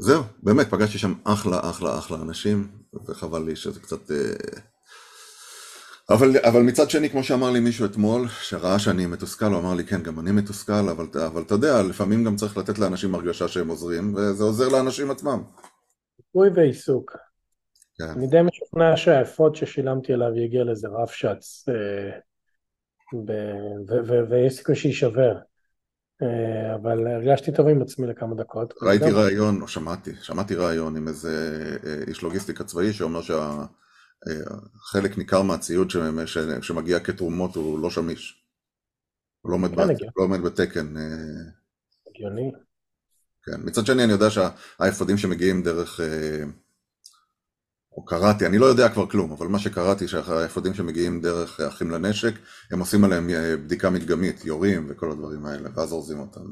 זהו, 0.00 0.22
באמת 0.42 0.66
פגשתי 0.70 0.98
שם 0.98 1.12
אחלה 1.24 1.70
אחלה 1.70 1.98
אחלה 1.98 2.22
אנשים, 2.22 2.68
וחבל 3.08 3.42
לי 3.42 3.56
שזה 3.56 3.80
קצת... 3.80 4.00
אבל, 6.10 6.28
אבל 6.48 6.62
מצד 6.62 6.90
שני, 6.90 7.10
כמו 7.10 7.22
שאמר 7.22 7.50
לי 7.50 7.60
מישהו 7.60 7.86
אתמול, 7.86 8.28
שראה 8.28 8.78
שאני 8.78 9.06
מתוסכל, 9.06 9.44
הוא 9.44 9.58
אמר 9.58 9.74
לי, 9.74 9.84
כן, 9.84 10.02
גם 10.02 10.20
אני 10.20 10.32
מתוסכל, 10.32 10.88
אבל, 10.90 11.06
אבל 11.26 11.42
אתה 11.42 11.54
יודע, 11.54 11.82
לפעמים 11.82 12.24
גם 12.24 12.36
צריך 12.36 12.56
לתת 12.56 12.78
לאנשים 12.78 13.14
הרגשה 13.14 13.48
שהם 13.48 13.68
עוזרים, 13.68 14.14
וזה 14.14 14.44
עוזר 14.44 14.68
לאנשים 14.68 15.10
עצמם. 15.10 15.42
ריפוי 16.18 16.48
ועיסוק. 16.54 17.16
כן, 17.98 18.04
אני 18.04 18.26
די 18.26 18.42
משוכנע 18.42 18.96
שהאפוד 18.96 19.56
ששילמתי 19.56 20.12
עליו 20.12 20.36
יגיע 20.36 20.64
לאיזה 20.64 20.88
רף 20.88 21.12
שץ, 21.12 21.64
אה, 21.68 22.18
ויש 24.30 24.56
סיכוי 24.56 24.76
שיישבר. 24.76 25.38
אה, 26.22 26.74
אבל 26.74 27.06
הרגשתי 27.06 27.52
טוב 27.52 27.68
עם 27.68 27.82
עצמי 27.82 28.06
לכמה 28.06 28.34
דקות. 28.34 28.74
ראיתי 28.82 29.10
ראיון, 29.10 29.62
או 29.62 29.68
שמעתי, 29.68 30.10
שמעתי 30.22 30.54
ראיון 30.54 30.96
עם 30.96 31.08
איזה 31.08 31.62
אה, 31.86 31.94
איש 32.06 32.22
לוגיסטיקה 32.22 32.64
צבאי 32.64 32.92
שאומר 32.92 33.20
שהחלק 34.28 35.18
ניכר 35.18 35.42
מהציוד 35.42 35.90
שמגיע 36.62 37.00
כתרומות 37.00 37.56
הוא 37.56 37.78
לא 37.78 37.90
שמיש. 37.90 38.42
הוא 39.40 39.50
לא 39.50 39.56
עומד 39.56 39.68
כן, 39.68 39.76
בת-. 39.76 40.00
לא 40.16 40.22
עומד 40.22 40.40
בתקן. 40.40 40.96
אה, 40.96 41.02
הגיוני. 42.08 42.52
כן. 43.42 43.60
מצד 43.64 43.86
שני 43.86 44.04
אני 44.04 44.12
יודע 44.12 44.30
שהאפודים 44.30 45.18
שמגיעים 45.18 45.62
דרך, 45.62 46.00
אה, 46.00 46.44
או 47.92 48.04
קראתי, 48.04 48.46
אני 48.46 48.58
לא 48.58 48.66
יודע 48.66 48.88
כבר 48.88 49.06
כלום, 49.06 49.32
אבל 49.32 49.46
מה 49.46 49.58
שקראתי 49.58 50.08
שהאפודים 50.08 50.74
שמגיעים 50.74 51.20
דרך 51.20 51.60
אחים 51.60 51.90
לנשק, 51.90 52.34
הם 52.70 52.80
עושים 52.80 53.04
עליהם 53.04 53.30
אה, 53.30 53.56
בדיקה 53.56 53.90
מדגמית, 53.90 54.44
יורים 54.44 54.86
וכל 54.88 55.10
הדברים 55.10 55.46
האלה, 55.46 55.68
ואז 55.74 55.92
אורזים 55.92 56.18
אותם. 56.18 56.46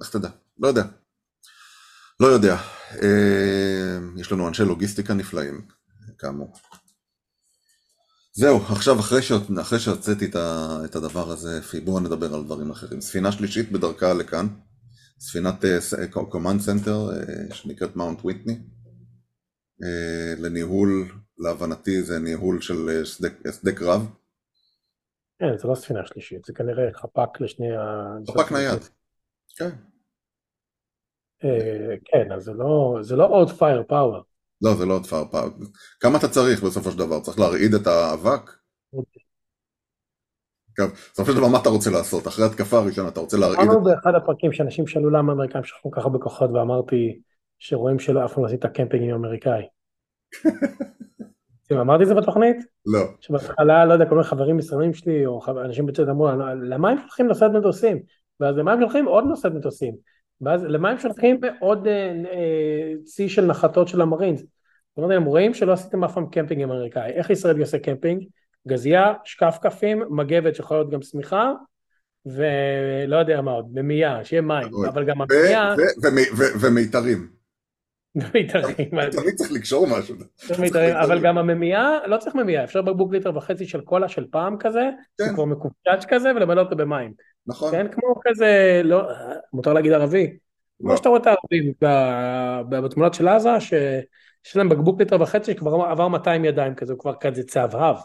איך 0.00 0.10
תדע? 0.10 0.28
לא 0.58 0.68
יודע. 0.68 0.84
לא 2.20 2.26
יודע. 2.26 2.56
אה, 3.02 3.98
יש 4.16 4.32
לנו 4.32 4.48
אנשי 4.48 4.62
לוגיסטיקה 4.62 5.14
נפלאים, 5.14 5.66
כאמור. 6.18 6.52
זהו, 8.32 8.62
עכשיו 8.62 9.00
אחרי, 9.00 9.22
ש... 9.22 9.32
אחרי 9.60 9.78
שהוצאתי 9.78 10.24
את, 10.24 10.36
ה... 10.36 10.78
את 10.84 10.96
הדבר 10.96 11.30
הזה, 11.30 11.60
בואו 11.84 12.00
נדבר 12.00 12.34
על 12.34 12.44
דברים 12.44 12.70
אחרים. 12.70 13.00
ספינה 13.00 13.32
שלישית 13.32 13.72
בדרכה 13.72 14.14
לכאן, 14.14 14.46
ספינת 15.20 15.64
command 16.28 16.60
center 16.60 17.10
שנקראת 17.52 17.96
מאונט 17.96 18.24
ויטני, 18.24 18.58
אה, 19.84 20.34
לניהול, 20.38 21.08
להבנתי 21.38 22.02
זה 22.02 22.18
ניהול 22.18 22.60
של 22.60 23.04
שדה, 23.04 23.28
שדה 23.52 23.72
קרב, 23.72 24.06
כן, 25.38 25.58
זה 25.58 25.68
לא 25.68 25.74
ספינה 25.74 26.06
שלישית, 26.06 26.44
זה 26.44 26.52
כנראה 26.52 26.92
חפ"ק 26.92 27.40
לשני 27.40 27.76
ה... 27.76 28.32
חפ"ק 28.32 28.52
נייד. 28.52 28.80
כן. 29.56 29.70
אה, 31.44 31.94
כן, 32.04 32.32
אז 32.32 32.42
זה 32.44 32.52
לא, 32.52 33.00
לא 33.16 33.26
עוד 33.26 33.50
fire 33.50 33.82
power. 33.88 34.22
לא, 34.62 34.74
זה 34.74 34.86
לא 34.86 34.94
עוד 34.94 35.06
פאר 35.06 35.24
פאר. 35.24 35.48
כמה 36.00 36.18
אתה 36.18 36.28
צריך 36.28 36.62
בסופו 36.62 36.90
של 36.90 36.98
דבר? 36.98 37.20
צריך 37.20 37.38
להרעיד 37.38 37.74
את 37.74 37.86
האבק? 37.86 38.50
כן, 40.76 40.86
בסופו 41.12 41.32
של 41.32 41.36
דבר 41.38 41.48
מה 41.48 41.58
אתה 41.58 41.68
רוצה 41.68 41.90
לעשות? 41.90 42.26
אחרי 42.26 42.44
התקפה 42.44 42.78
הראשונה 42.78 43.08
אתה 43.08 43.20
רוצה 43.20 43.36
להרעיד. 43.36 43.60
אמרנו 43.60 43.84
באחד 43.84 44.14
הפרקים 44.14 44.52
שאנשים 44.52 44.86
שאלו 44.86 45.10
למה 45.10 45.32
האמריקאים 45.32 45.64
שכחו 45.64 45.90
ככה 45.90 46.08
בכוחות, 46.08 46.50
ואמרתי 46.50 47.20
שרואים 47.58 47.98
שלא 47.98 48.24
אף 48.24 48.32
פעם 48.32 48.42
לא 48.42 48.48
עשית 48.48 48.66
קמפינג 48.66 49.02
עם 49.02 49.14
אמריקאי. 49.14 49.62
אמרתי 51.72 52.02
את 52.02 52.08
זה 52.08 52.14
בתוכנית? 52.14 52.56
לא. 52.86 53.00
שבהתחלה, 53.20 53.84
לא 53.84 53.92
יודע, 53.92 54.06
כל 54.08 54.14
מיני 54.14 54.26
חברים 54.26 54.58
ישראלים 54.58 54.94
שלי, 54.94 55.26
או 55.26 55.40
אנשים 55.64 55.86
בצד 55.86 56.08
אמרו, 56.08 56.28
למה 56.62 56.90
הם 56.90 56.98
שולחים 56.98 57.26
נוסעת 57.26 57.50
מטוסים? 57.50 58.02
ואז 58.40 58.56
למה 58.56 58.72
הם 58.72 58.80
שולחים 58.80 59.06
עוד 59.06 59.24
נוסעת 59.24 59.52
מטוסים? 59.52 59.94
ואז 60.40 60.64
למה 60.64 60.90
הם 60.90 60.98
שולחים 60.98 61.40
עוד 61.60 61.86
אה, 61.86 62.12
אה, 62.32 62.92
צי 63.04 63.28
של 63.28 63.44
נחתות 63.46 63.88
של 63.88 64.00
המרינס? 64.00 64.42
אמרתי 64.98 65.14
להם, 65.14 65.24
רואים 65.24 65.54
שלא 65.54 65.72
עשיתם 65.72 66.04
אף 66.04 66.14
פעם 66.14 66.26
קמפינג 66.26 66.62
אמריקאי. 66.62 67.10
איך 67.10 67.30
ישראלי 67.30 67.60
עושה 67.60 67.78
קמפינג? 67.78 68.24
גזייה, 68.68 69.12
שק 69.24 69.58
כפיים, 69.62 70.02
מגבת 70.10 70.54
שיכולה 70.54 70.80
להיות 70.80 70.92
גם 70.92 71.02
שמיכה, 71.02 71.52
ולא 72.26 73.16
יודע 73.16 73.40
מה 73.40 73.50
עוד, 73.50 73.66
מימייה, 73.72 74.24
שיהיה 74.24 74.42
מים. 74.42 74.68
אבל 74.88 75.04
גם 75.04 75.16
המימייה, 75.22 75.74
ומיתרים. 76.60 77.28
מיתרים, 78.34 78.74
תמיד 79.10 79.34
צריך 79.34 79.52
לקשור 79.52 79.86
משהו. 79.98 80.14
אבל 81.04 81.20
גם 81.22 81.38
המימייה, 81.38 81.98
לא 82.06 82.16
צריך 82.16 82.34
מימייה, 82.34 82.64
אפשר 82.64 82.82
בקבוק 82.82 83.12
ליטר 83.12 83.36
וחצי 83.36 83.66
של 83.66 83.80
קולה 83.80 84.08
של 84.08 84.24
פעם 84.30 84.56
כזה, 84.58 84.90
כן. 85.18 85.34
כבר 85.34 85.44
מקומצ'ץ' 85.44 86.04
כזה, 86.08 86.30
ולמלא 86.36 86.60
אותו 86.60 86.76
במים. 86.76 87.12
נכון. 87.46 87.70
כן, 87.70 87.86
כמו 87.92 88.14
כזה, 88.24 88.80
לא, 88.84 89.08
מותר 89.52 89.72
להגיד 89.72 89.92
ערבי. 89.92 90.38
לא. 90.80 90.88
כמו 90.88 90.96
שאתה 90.96 91.08
רואה 91.08 91.20
את 91.20 91.26
הערבים 91.26 91.72
בתמונות 92.68 93.14
של 93.14 93.28
עזה, 93.28 93.60
שיש 93.60 94.56
להם 94.56 94.68
בקבוק 94.68 95.00
ליטר 95.00 95.20
וחצי 95.20 95.52
שכבר 95.52 95.84
עבר 95.84 96.08
200 96.08 96.44
ידיים 96.44 96.74
כזה, 96.74 96.92
הוא 96.92 97.00
כבר 97.00 97.14
כזה 97.20 97.42
צהבהב. 97.42 97.96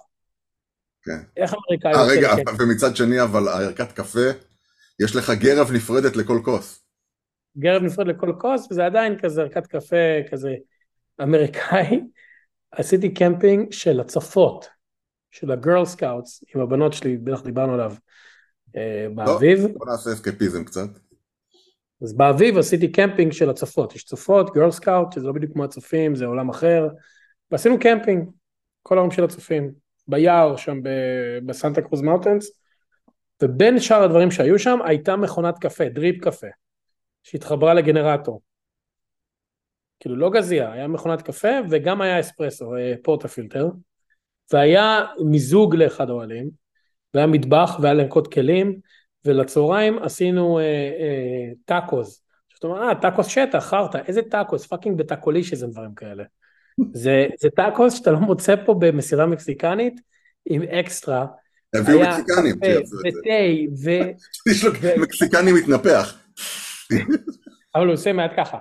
כן. 1.03 1.17
איך 1.37 1.53
אמריקאי 1.53 1.93
אה, 1.93 2.07
רגע, 2.07 2.35
זה? 2.35 2.63
ומצד 2.63 2.95
שני 2.95 3.21
אבל 3.21 3.47
הערכת 3.47 3.91
קפה, 3.91 4.29
יש 5.03 5.15
לך 5.15 5.29
גרב 5.29 5.71
נפרדת 5.71 6.15
לכל 6.15 6.39
כוס. 6.43 6.83
גרב 7.57 7.83
נפרד 7.83 8.07
לכל 8.07 8.33
כוס, 8.39 8.67
וזה 8.71 8.85
עדיין 8.85 9.19
כזה 9.19 9.41
ערכת 9.41 9.67
קפה 9.67 9.95
כזה 10.31 10.55
אמריקאי. 11.21 12.01
עשיתי 12.71 13.13
קמפינג 13.13 13.71
של 13.71 13.99
הצפות, 13.99 14.69
של 15.31 15.51
ה 15.51 15.58
Girl 15.58 15.85
Scouts, 15.85 16.43
עם 16.55 16.61
הבנות 16.61 16.93
שלי, 16.93 17.17
בטח 17.17 17.41
דיברנו 17.41 17.73
עליו, 17.73 17.93
באביב. 19.15 19.67
בוא 19.77 19.85
נעשה 19.85 20.13
אסקפיזם 20.13 20.63
קצת. 20.63 20.89
אז 22.01 22.13
באביב 22.13 22.57
עשיתי 22.57 22.91
קמפינג 22.91 23.31
של 23.31 23.49
הצופות, 23.49 23.95
יש 23.95 24.03
צופות, 24.03 24.53
Girl 24.53 24.71
Scout, 24.71 25.11
שזה 25.11 25.27
לא 25.27 25.33
בדיוק 25.33 25.53
כמו 25.53 25.63
הצופים, 25.63 26.15
זה 26.15 26.25
עולם 26.25 26.49
אחר, 26.49 26.87
ועשינו 27.51 27.79
קמפינג, 27.79 28.29
כל 28.83 28.97
היום 28.97 29.11
של 29.11 29.23
הצופים, 29.23 29.71
ביער 30.07 30.55
שם 30.55 30.79
בסנטה 31.45 31.81
קרוז 31.81 32.01
Mountains, 32.01 32.51
ובין 33.43 33.79
שאר 33.79 34.03
הדברים 34.03 34.31
שהיו 34.31 34.59
שם 34.59 34.79
הייתה 34.85 35.15
מכונת 35.15 35.59
קפה, 35.59 35.89
drip 35.89 36.23
קפה, 36.23 36.47
שהתחברה 37.23 37.73
לגנרטור. 37.73 38.41
כאילו 39.99 40.15
לא 40.15 40.29
גזייה, 40.29 40.71
היה 40.71 40.87
מכונת 40.87 41.21
קפה 41.21 41.51
וגם 41.69 42.01
היה 42.01 42.19
אספרסו, 42.19 42.75
אה, 42.75 42.93
portafilter, 43.03 43.69
והיה 44.53 45.05
מיזוג 45.25 45.75
לאחד 45.75 46.09
האוהלים, 46.09 46.49
והיה 47.13 47.27
מטבח 47.27 47.77
והיה 47.81 47.93
לנקות 47.93 48.33
כלים, 48.33 48.79
ולצהריים 49.25 50.03
עשינו 50.03 50.59
אה, 50.59 50.63
אה, 50.63 51.51
טאקוס. 51.65 52.23
זאת 52.53 52.63
אומרת, 52.63 52.95
אה, 52.95 53.01
טאקוס 53.01 53.27
שטח, 53.27 53.59
חרטא, 53.59 53.97
איזה 54.07 54.21
טאקוס, 54.21 54.67
פאקינג 54.67 54.97
בטאקוליש, 54.97 55.51
איזה 55.51 55.67
דברים 55.67 55.93
כאלה. 55.95 56.23
זה, 56.93 57.27
זה 57.39 57.49
טאקוס 57.49 57.93
שאתה 57.93 58.11
לא 58.11 58.19
מוצא 58.19 58.55
פה 58.65 58.75
במסירה 58.79 59.25
מקסיקנית, 59.25 60.01
עם 60.45 60.61
אקסטרה. 60.61 61.25
הביאו 61.75 62.01
היה 62.01 62.09
מקסיקנים, 62.09 62.55
את 62.55 62.85
זה. 62.85 62.97
ותה, 62.97 63.29
ו... 63.83 63.89
יש 64.51 64.65
לו 64.65 64.71
ו- 64.81 65.01
מקסיקני 65.01 65.51
מתנפח. 65.51 66.17
אבל 67.75 67.85
הוא 67.85 67.93
עושה 67.93 68.13
מעט 68.13 68.31
ככה. 68.37 68.57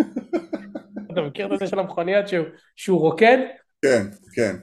אתה 1.12 1.20
מכיר 1.20 1.54
את 1.54 1.58
זה 1.58 1.66
של 1.66 1.78
המכוניות 1.78 2.28
שהוא, 2.28 2.46
שהוא 2.76 3.00
רוקד? 3.00 3.38
כן, 3.82 4.06
כן. 4.34 4.56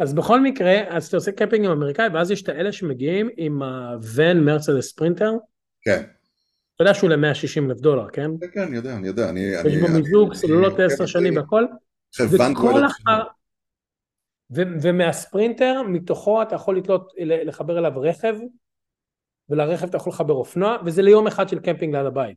אז 0.00 0.14
בכל 0.14 0.40
מקרה, 0.40 0.80
אז 0.88 1.06
אתה 1.06 1.16
עושה 1.16 1.32
קמפינג 1.32 1.64
עם 1.64 1.70
אמריקאי, 1.70 2.08
ואז 2.14 2.30
יש 2.30 2.42
את 2.42 2.48
האלה 2.48 2.72
שמגיעים 2.72 3.28
עם 3.36 3.62
הוון 3.62 4.44
מרצדס 4.44 4.88
ספרינטר, 4.88 5.32
כן. 5.82 6.02
אתה 6.74 6.82
יודע 6.82 6.94
שהוא 6.94 7.10
ל-160 7.10 7.70
אלף 7.70 7.80
דולר, 7.80 8.08
כן? 8.12 8.30
כן, 8.40 8.46
כן, 8.54 8.60
אני 8.60 8.76
יודע, 8.76 8.96
אני 8.96 9.06
יודע. 9.06 9.28
אני- 9.30 9.40
יש 9.40 9.76
בו 9.76 9.88
מיזוג, 9.88 10.32
אני- 10.44 10.84
עשר 10.84 11.06
שנים 11.06 11.36
והכל, 11.36 11.64
וכל. 12.30 12.86
אחר... 12.86 13.22
ו- 14.56 14.62
ומהספרינטר, 14.82 15.82
מתוכו 15.88 16.42
אתה 16.42 16.54
יכול 16.54 16.76
לתלות, 16.76 17.12
לחבר 17.18 17.78
אליו 17.78 17.92
רכב, 18.00 18.36
ולרכב 19.48 19.86
אתה 19.86 19.96
יכול 19.96 20.12
לחבר 20.12 20.34
אופנוע, 20.34 20.76
וזה 20.84 21.02
ליום 21.02 21.26
אחד 21.26 21.48
של 21.48 21.58
קמפינג 21.58 21.96
ליד 21.96 22.06
הבית. 22.06 22.36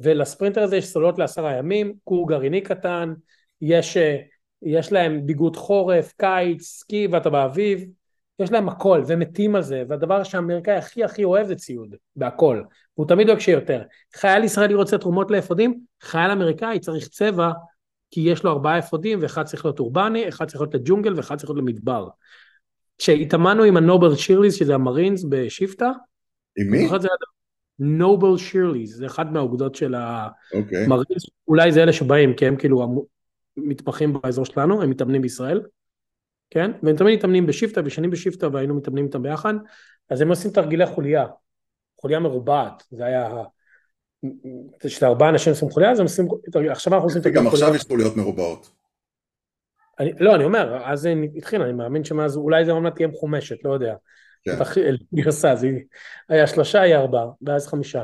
ולספרינטר 0.00 0.62
הזה 0.62 0.76
יש 0.76 0.86
סוללות 0.86 1.18
לעשרה 1.18 1.52
ימים, 1.52 1.94
כור 2.04 2.28
גרעיני 2.28 2.60
קטן, 2.60 3.14
יש, 3.60 3.96
אה, 3.96 4.16
יש 4.64 4.92
להם 4.92 5.26
ביגוד 5.26 5.56
חורף, 5.56 6.12
קיץ, 6.16 6.62
סקי 6.62 7.08
ואתה 7.12 7.30
באביב, 7.30 7.84
יש 8.38 8.52
להם 8.52 8.68
הכל, 8.68 9.02
והם 9.06 9.18
מתים 9.18 9.56
על 9.56 9.62
זה, 9.62 9.82
והדבר 9.88 10.22
שהאמריקאי 10.22 10.74
הכי 10.74 11.04
הכי 11.04 11.24
אוהב 11.24 11.46
זה 11.46 11.54
ציוד, 11.54 11.94
בהכל, 12.16 12.62
והוא 12.96 13.08
תמיד 13.08 13.26
דואג 13.26 13.38
שיהיה 13.38 13.56
יותר. 13.56 13.82
חייל 14.14 14.44
ישראלי 14.44 14.74
רוצה 14.74 14.98
תרומות 14.98 15.30
לאפודים, 15.30 15.80
חייל 16.02 16.30
אמריקאי 16.30 16.78
צריך 16.78 17.08
צבע, 17.08 17.50
כי 18.10 18.20
יש 18.20 18.44
לו 18.44 18.50
ארבעה 18.50 18.78
אפודים, 18.78 19.18
ואחד 19.22 19.44
צריך 19.44 19.64
להיות 19.64 19.80
אורבני, 19.80 20.28
אחד 20.28 20.46
צריך 20.46 20.60
להיות 20.60 20.74
לג'ונגל, 20.74 21.14
ואחד 21.16 21.36
צריך 21.36 21.50
להיות 21.50 21.58
למדבר. 21.58 22.08
כשהתאמנו 22.98 23.62
עם 23.62 23.76
הנובל 23.76 24.16
שירליז, 24.16 24.54
שזה 24.54 24.74
המרינס 24.74 25.24
בשיפטה, 25.28 25.90
עם 26.58 26.70
מי? 26.70 26.88
נובל 27.78 28.38
שירליז, 28.38 28.96
זה 28.96 29.06
אחד 29.06 29.32
מהאוגדות 29.32 29.74
של 29.74 29.94
אוקיי. 30.54 30.84
המרינס, 30.84 31.26
אולי 31.48 31.72
זה 31.72 31.82
אלה 31.82 31.92
שבאים, 31.92 32.34
כי 32.34 32.46
הם 32.46 32.56
כאילו 32.56 32.86
מתמחים 33.56 34.12
באזור 34.12 34.44
שלנו, 34.44 34.82
הם 34.82 34.90
מתאמנים 34.90 35.22
בישראל, 35.22 35.62
כן? 36.50 36.70
והם 36.82 36.96
תמיד 36.96 37.18
מתאמנים 37.18 37.46
בשיפטה, 37.46 37.80
ושנים 37.84 38.10
בשיפטה, 38.10 38.48
והיינו 38.52 38.74
מתאמנים 38.74 39.04
איתם 39.06 39.22
ביחד, 39.22 39.54
אז 40.10 40.20
הם 40.20 40.28
עושים 40.28 40.50
תרגילי 40.50 40.86
חוליה, 40.86 41.26
חוליה 42.00 42.18
מרובעת, 42.18 42.82
זה 42.90 43.04
היה... 43.04 43.42
כשאתה 44.80 45.06
ארבעה 45.06 45.28
אנשים 45.28 45.52
עושים 45.52 45.70
חוליה, 45.70 45.90
אז 45.90 45.98
הם 45.98 46.04
עושים... 46.04 46.28
עכשיו 46.70 46.94
אנחנו 46.94 47.08
עושים 47.08 47.22
תרגילי 47.22 47.44
גם 47.44 47.50
חוליה. 47.50 47.64
עכשיו 47.66 47.76
יש 47.76 47.82
חוליות 47.82 48.16
מרובעות. 48.16 48.70
אני, 50.00 50.12
לא, 50.20 50.34
אני 50.34 50.44
אומר, 50.44 50.82
אז 50.84 51.00
זה 51.00 51.14
התחיל, 51.36 51.62
אני 51.62 51.72
מאמין 51.72 52.04
שמאז, 52.04 52.36
אולי 52.36 52.64
זה 52.64 52.72
עוד 52.72 52.88
תהיה 52.88 53.08
מחומשת, 53.08 53.64
לא 53.64 53.74
יודע. 53.74 53.94
כן. 54.44 54.58
גרסה, 55.14 55.56
זה 55.56 55.68
היה 56.28 56.46
שלושה, 56.46 56.80
היה 56.80 57.00
ארבעה, 57.00 57.26
ואז 57.42 57.66
חמישה. 57.68 58.02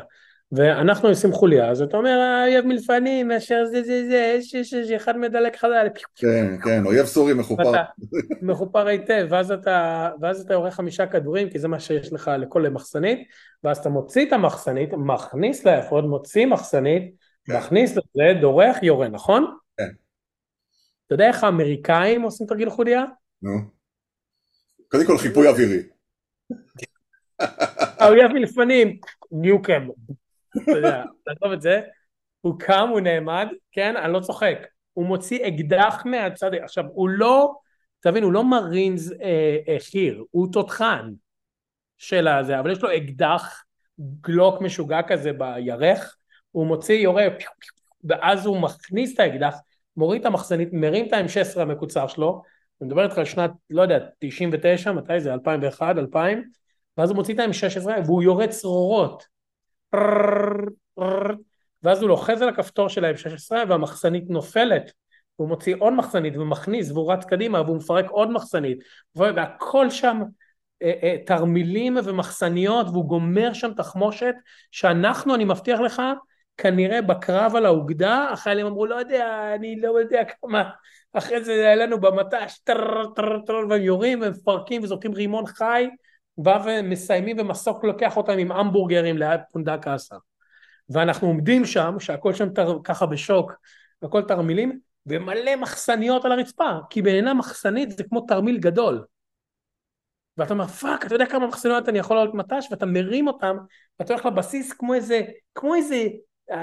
ואנחנו 0.53 1.09
עושים 1.09 1.33
חוליה, 1.33 1.71
אז 1.71 1.83
אתה 1.83 1.97
אומר, 1.97 2.43
אויב 2.47 2.67
מלפנים, 2.67 3.31
אשר 3.31 3.65
זה 3.65 3.83
זה 3.83 4.09
זה, 4.09 4.35
יש 4.39 4.55
יש 4.55 4.73
יש 4.73 4.91
אחד 4.91 5.17
מדלק 5.17 5.57
חלל, 5.57 5.89
כן, 6.15 6.61
כן, 6.65 6.87
אויב 6.87 7.07
סורי 7.07 7.35
מחופר. 7.35 7.73
מחופר 8.43 8.87
היטב, 8.87 9.27
ואז 9.31 9.53
אתה, 9.53 10.11
ואז 10.21 10.41
אתה 10.41 10.55
יורה 10.55 10.71
חמישה 10.71 11.07
כדורים, 11.07 11.51
כי 11.51 11.59
זה 11.59 11.69
מה 11.69 11.81
שיש 11.81 12.13
לך 12.13 12.31
לכל 12.39 12.69
מחסנית, 12.69 13.29
ואז 13.65 13.79
אתה 13.79 13.89
מוציא 13.89 14.27
את 14.29 14.33
המחסנית, 14.33 14.91
מכניס 14.93 15.65
לאפוד, 15.65 16.05
מוציא 16.05 16.47
מחסנית, 16.47 17.15
כן. 17.45 17.57
מכניס 17.57 17.91
לזה, 17.91 18.41
דורך, 18.41 18.83
יורה, 18.83 19.09
נכון? 19.09 19.57
כן. 19.77 19.89
אתה 21.07 21.15
יודע 21.15 21.29
איך 21.29 21.45
האמריקאים 21.45 22.23
עושים 22.23 22.47
תרגיל 22.47 22.71
חוליה? 22.71 23.05
נו. 23.43 23.53
קודם 24.89 25.07
כל 25.07 25.19
חיפוי 25.19 25.49
אווירי. 25.49 25.83
האויב 27.99 28.33
מלפנים, 28.33 28.97
ניוקם. 29.33 29.89
אתה 30.59 30.71
יודע, 30.71 31.05
תעזוב 31.25 31.53
את 31.53 31.61
זה. 31.61 31.81
הוא 32.41 32.55
קם, 32.59 32.89
הוא 32.91 33.01
נעמד, 33.01 33.47
כן? 33.73 33.97
אני 33.97 34.13
לא 34.13 34.21
צוחק. 34.21 34.67
הוא 34.93 35.07
מוציא 35.07 35.49
אקדח 35.49 36.03
מהצד, 36.05 36.55
עכשיו, 36.55 36.85
הוא 36.93 37.09
לא, 37.09 37.55
תבין, 38.01 38.23
הוא 38.23 38.33
לא 38.33 38.45
מרינס 38.45 39.13
אה, 39.13 39.57
אה, 39.69 39.77
חי"ר, 39.91 40.23
הוא 40.31 40.53
תותחן 40.53 41.11
של 41.99 42.29
הזה, 42.29 42.61
אבל 42.61 42.71
יש 42.71 42.83
לו 42.83 42.97
אקדח 42.97 43.65
גלוק 44.21 44.61
משוגע 44.61 45.03
כזה 45.03 45.33
בירך, 45.33 46.17
הוא 46.51 46.67
מוציא, 46.67 46.95
יורה, 46.95 47.27
ואז 48.05 48.47
הוא 48.47 48.61
מכניס 48.61 49.15
את 49.15 49.21
האקדח, 49.21 49.55
מוריד 49.97 50.21
את 50.21 50.27
המחסנית, 50.27 50.69
מרים 50.73 51.07
את 51.07 51.13
ה-M16 51.13 51.61
המקוצר 51.61 52.07
שלו, 52.07 52.43
אני 52.81 52.89
מדבר 52.89 53.05
איתך 53.05 53.19
על 53.19 53.25
שנת, 53.25 53.51
לא 53.71 53.83
יודע, 53.83 53.99
99, 54.19 54.93
מתי 54.93 55.21
זה? 55.21 55.33
2001, 55.33 55.99
2000, 55.99 56.51
ואז 56.97 57.11
הוא 57.11 57.17
מוציא 57.17 57.35
את 57.35 57.39
ה-M16 57.39 57.89
והוא 58.07 58.23
יורה 58.23 58.49
צרורות. 58.49 59.25
ואז 61.83 62.03
הוא 62.03 62.09
לוחז 62.09 62.43
על 62.43 62.49
הכפתור 62.49 62.89
של 62.89 63.05
ה-M16 63.05 63.53
והמחסנית 63.69 64.25
נופלת. 64.31 64.93
הוא 65.37 65.49
מוציא 65.49 65.75
עוד 65.79 65.93
מחסנית 65.93 66.37
ומכניס 66.37 66.91
והוא 66.91 67.13
רץ 67.13 67.25
קדימה 67.25 67.61
והוא 67.61 67.77
מפרק 67.77 68.11
עוד 68.11 68.31
מחסנית. 68.31 68.79
והכל 69.15 69.91
שם 69.91 70.23
אה, 70.83 70.93
אה, 71.03 71.17
תרמילים 71.27 71.97
ומחסניות 72.05 72.87
והוא 72.87 73.05
גומר 73.05 73.53
שם 73.53 73.75
תחמושת 73.75 74.35
שאנחנו, 74.71 75.35
אני 75.35 75.45
מבטיח 75.45 75.81
לך, 75.81 76.03
כנראה 76.57 77.03
בקרב 77.03 77.57
על 77.57 77.67
האוגדה, 77.67 78.29
החיילים 78.33 78.67
אמרו, 78.67 78.87
לא 78.87 78.95
יודע, 78.95 79.53
אני 79.55 79.81
לא 79.81 80.01
יודע 80.01 80.23
כמה, 80.25 80.71
אחרי 81.13 81.45
זה 81.45 81.53
היה 81.53 81.75
לנו 81.75 82.01
במט"ש, 82.01 82.61
והם 83.71 83.89
בא 86.39 86.63
ומסיימים 86.65 87.37
ומסוק 87.39 87.85
לוקח 87.85 88.17
אותם 88.17 88.39
עם 88.39 88.53
המבורגרים 88.53 89.19
ליד 89.19 89.41
פונדק 89.53 89.87
אסה. 89.87 90.17
ואנחנו 90.91 91.29
עומדים 91.29 91.65
שם, 91.65 91.97
שהכל 91.99 92.35
שם 92.35 92.49
תר, 92.49 92.79
ככה 92.85 93.07
בשוק, 93.07 93.53
הכל 94.03 94.23
תרמילים, 94.23 94.79
ומלא 95.07 95.57
מחסניות 95.57 96.25
על 96.25 96.33
הרצפה, 96.33 96.71
כי 96.91 97.03
בעיניי 97.03 97.35
מחסנית 97.35 97.91
זה 97.91 98.05
כמו 98.05 98.21
תרמיל 98.21 98.59
גדול. 98.59 99.05
ואתה 100.37 100.53
אומר 100.53 100.67
fuck 100.67 101.07
אתה 101.07 101.15
יודע 101.15 101.27
כמה 101.27 101.47
מחסניות 101.47 101.89
אני 101.89 101.99
יכול 101.99 102.17
לעלות 102.17 102.35
מט"ש 102.35 102.67
ואתה 102.71 102.87
מרים 102.87 103.27
אותם 103.27 103.57
ואתה 104.01 104.13
הולך 104.13 104.27
לבסיס 104.27 104.73
כמו 104.73 104.95
איזה 104.95 105.21
כמו 105.55 105.75
איזה 105.75 106.07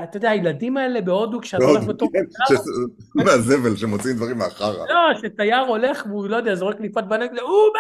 אתה 0.04 0.18
יודע 0.18 0.30
הילדים 0.30 0.78
האלה 0.78 1.02
בהודו 1.02 1.42
כשאתה 1.42 1.64
הולך 1.64 1.84
בתור 1.84 2.10
כן, 2.14 3.24
מהזבל 3.26 3.76
שמוציאים 3.76 4.18
דברים 4.18 4.38
מהחרא. 4.38 4.86
לא 4.90 5.20
שתייר 5.22 5.60
הולך 5.60 6.06
והוא 6.06 6.28
לא 6.28 6.36
יודע 6.36 6.56
זורק 6.56 6.78
קליפת 6.78 7.04
בננה 7.04 7.32
הוא 7.42 7.74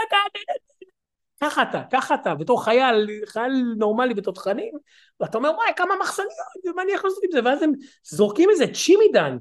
ככה 1.41 1.61
אתה 1.61 1.81
ככה 1.91 2.15
אתה 2.15 2.35
בתור 2.35 2.63
חייל 2.63 3.09
חייל 3.25 3.63
נורמלי 3.77 4.13
בתותחנים 4.13 4.73
ואתה 5.19 5.37
אומר 5.37 5.49
וואי 5.49 5.71
כמה 5.75 5.93
מחסניות 6.01 6.31
ומה 6.65 6.81
אני 6.81 6.91
יכול 6.91 7.09
לעשות 7.09 7.23
עם 7.23 7.31
זה 7.31 7.39
ואז 7.45 7.63
הם 7.63 7.71
זורקים 8.03 8.49
איזה 8.49 8.65
צ'ימידן 8.73 9.37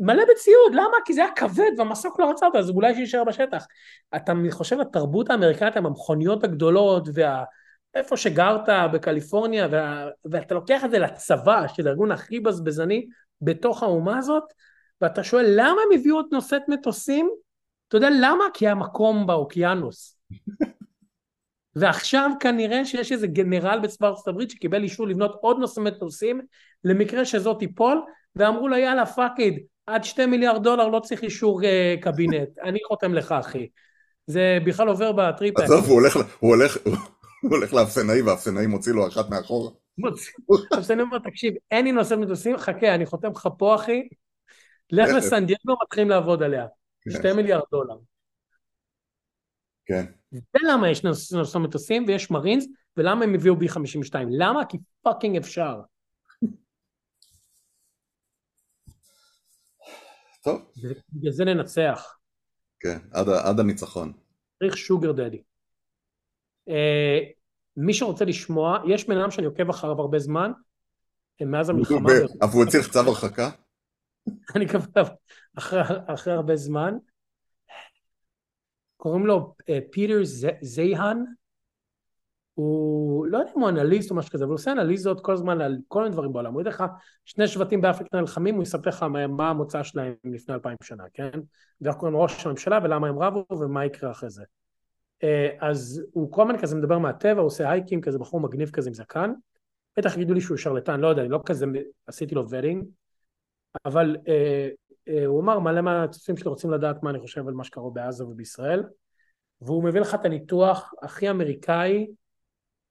מלא 0.00 0.22
בציוד, 0.24 0.74
למה? 0.74 0.96
כי 1.04 1.12
זה 1.12 1.20
היה 1.20 1.30
כבד 1.36 1.70
והמסוק 1.78 2.20
לא 2.20 2.30
רצה 2.30 2.46
אותו, 2.46 2.58
אז 2.58 2.70
אולי 2.70 2.94
שיישאר 2.94 3.24
בשטח. 3.24 3.66
אתה 4.16 4.32
חושב, 4.50 4.80
התרבות 4.80 5.30
האמריקאית 5.30 5.76
עם 5.76 5.86
המכוניות 5.86 6.44
הגדולות, 6.44 7.08
ואיפה 7.94 8.16
שגרת 8.16 8.92
בקליפורניה, 8.92 9.68
וה... 9.70 10.08
ואתה 10.24 10.54
לוקח 10.54 10.84
את 10.84 10.90
זה 10.90 10.98
לצבא, 10.98 11.66
של 11.68 11.88
הארגון 11.88 12.12
הכי 12.12 12.40
בזבזני, 12.40 13.06
בתוך 13.42 13.82
האומה 13.82 14.18
הזאת, 14.18 14.44
ואתה 15.00 15.24
שואל, 15.24 15.46
למה 15.48 15.80
הם 15.86 15.98
הביאו 16.00 16.16
עוד 16.16 16.26
נושאת 16.32 16.62
מטוסים? 16.68 17.30
אתה 17.88 17.96
יודע 17.96 18.08
למה? 18.20 18.44
כי 18.54 18.66
היה 18.66 18.74
מקום 18.74 19.26
באוקיינוס. 19.26 20.18
ועכשיו 21.80 22.30
כנראה 22.40 22.84
שיש 22.84 23.12
איזה 23.12 23.26
גנרל 23.26 23.80
בצבא 23.82 24.08
ארצות 24.08 24.28
הברית 24.28 24.50
שקיבל 24.50 24.82
אישור 24.82 25.08
לבנות 25.08 25.38
עוד 25.40 25.58
נושא 25.58 25.80
מטוסים 25.80 26.40
למקרה 26.84 27.24
שזאת 27.24 27.58
תיפול 27.58 28.02
ואמרו 28.36 28.68
לה 28.68 28.78
יאללה 28.78 29.06
fuck 29.06 29.32
it 29.38 29.58
עד 29.86 30.04
שתי 30.04 30.26
מיליארד 30.26 30.62
דולר 30.62 30.88
לא 30.88 31.00
צריך 31.00 31.22
אישור 31.22 31.60
uh, 31.62 31.64
קבינט, 32.02 32.58
אני 32.68 32.78
חותם 32.88 33.14
לך 33.14 33.32
אחי. 33.32 33.68
זה 34.26 34.58
בכלל 34.66 34.88
עובר 34.88 35.12
בטריפ. 35.12 35.58
עזוב, 35.58 35.84
הוא 35.84 35.94
הולך, 35.94 36.16
הוא 36.16 36.50
הולך, 36.50 36.76
הוא 37.42 37.50
הולך 37.50 37.74
לאפסנאי 37.74 38.22
והאפסנאי 38.22 38.66
מוציא 38.66 38.92
לו 38.92 39.08
אחת 39.08 39.30
מאחורה. 39.30 39.70
אז 40.78 40.90
אני 40.90 41.02
אומר, 41.02 41.18
תקשיב, 41.18 41.54
אין 41.70 41.84
לי 41.84 41.92
נושא 41.92 42.14
מטוסים, 42.14 42.56
חכה, 42.56 42.94
אני 42.94 43.06
חותם 43.06 43.30
לך 43.30 43.48
פה 43.58 43.74
אחי, 43.74 44.08
לך 44.90 45.08
כן. 45.08 45.16
לסן 45.16 45.46
דייגו, 45.46 45.74
מתחילים 45.82 46.08
לעבוד 46.08 46.42
עליה. 46.42 46.66
כן. 47.02 47.10
שתי 47.10 47.32
מיליארד 47.32 47.62
דולר. 47.70 47.94
כן. 49.86 50.04
ולמה 50.32 50.90
יש 50.90 51.04
נושא 51.32 51.58
מטוסים 51.58 52.04
ויש 52.08 52.30
מרינס, 52.30 52.66
ולמה 52.96 53.24
הם 53.24 53.34
הביאו 53.34 53.56
B 53.56 53.68
52? 53.68 54.28
למה? 54.30 54.64
כי 54.68 54.78
fucking 55.02 55.36
אפשר. 55.36 55.80
טוב. 60.44 60.72
בגלל 61.12 61.32
זה 61.32 61.44
ננצח. 61.44 62.16
כן, 62.80 62.98
עד, 63.12 63.28
עד 63.28 63.60
הניצחון. 63.60 64.12
צריך 64.58 64.76
שוגר 64.76 65.12
דדי. 65.12 65.42
אה, 66.68 67.18
מי 67.76 67.94
שרוצה 67.94 68.24
לשמוע, 68.24 68.78
יש 68.88 69.08
בן 69.08 69.16
אדם 69.16 69.30
שאני 69.30 69.46
עוקב 69.46 69.70
אחריו 69.70 70.00
הרבה 70.00 70.18
זמן, 70.18 70.52
מאז 71.40 71.70
המלחמה. 71.70 72.12
אף 72.44 72.54
הוא 72.54 72.64
הצליח 72.64 72.92
צו 72.92 72.98
הרחקה? 72.98 73.50
אני 74.56 74.66
אחרי, 75.58 75.80
אחרי 76.06 76.32
הרבה 76.32 76.56
זמן. 76.56 76.94
קוראים 79.00 79.26
לו 79.26 79.54
אה, 79.68 79.78
פיטר 79.90 80.20
זייהן, 80.60 81.24
הוא 82.54 83.26
לא 83.26 83.38
יודע 83.38 83.50
אם 83.56 83.60
הוא 83.60 83.68
אנליסט 83.68 84.10
או 84.10 84.16
משהו 84.16 84.32
כזה, 84.32 84.44
אבל 84.44 84.50
הוא 84.50 84.54
עושה 84.54 84.72
אנליזות 84.72 85.20
כל 85.20 85.32
הזמן 85.32 85.60
על 85.60 85.78
כל 85.88 86.02
מיני 86.02 86.12
דברים 86.12 86.32
בעולם. 86.32 86.52
הוא 86.52 86.60
יודע 86.60 86.70
לך, 86.70 86.84
שני 87.24 87.48
שבטים 87.48 87.80
באפריקה 87.80 88.20
נלחמים, 88.20 88.54
הוא 88.54 88.62
יספר 88.62 88.90
לך 88.90 89.02
מה 89.28 89.50
המוצא 89.50 89.82
שלהם 89.82 90.14
לפני 90.24 90.54
אלפיים 90.54 90.76
שנה, 90.82 91.04
כן? 91.14 91.30
ואיך 91.80 91.96
קוראים 91.96 92.16
ראש 92.16 92.46
הממשלה 92.46 92.78
ולמה 92.82 93.08
הם 93.08 93.18
רבו 93.18 93.46
ומה 93.50 93.84
יקרה 93.84 94.10
אחרי 94.10 94.30
זה. 94.30 94.44
אה, 95.22 95.48
אז 95.60 96.02
הוא 96.12 96.32
כל 96.32 96.42
הזמן 96.42 96.58
כזה 96.58 96.76
מדבר 96.76 96.98
מהטבע, 96.98 97.40
הוא 97.40 97.46
עושה 97.46 97.70
הייקים, 97.70 98.00
כזה 98.00 98.18
בחור 98.18 98.40
מגניב 98.40 98.70
כזה 98.70 98.88
עם 98.88 98.94
זקן. 98.94 99.32
בטח 99.96 100.16
יגידו 100.16 100.34
לי 100.34 100.40
שהוא 100.40 100.56
שרלטן, 100.56 101.00
לא 101.00 101.08
יודע, 101.08 101.22
אני 101.22 101.30
לא 101.30 101.40
כזה, 101.46 101.66
עשיתי 102.06 102.34
לו 102.34 102.50
ורינג, 102.50 102.84
אבל 103.84 104.16
אה, 104.28 104.34
אה, 104.34 104.68
הוא 105.26 105.40
אמר 105.40 105.58
מלא 105.58 105.80
מהצופים 105.80 106.36
שלי 106.36 106.48
רוצים 106.50 106.70
לדעת 106.70 107.02
מה 107.02 107.10
אני 107.10 107.20
חושב 107.20 107.48
על 107.48 107.54
מה 107.54 107.64
שקרה 107.64 107.90
בעזה 107.90 108.26
ובישראל, 108.26 108.82
והוא 109.60 109.84
מביא 109.84 110.00
לך 110.00 110.14
את 110.14 110.24
הניתוח 110.24 110.92
הכי 111.02 111.30
אמריקאי 111.30 112.06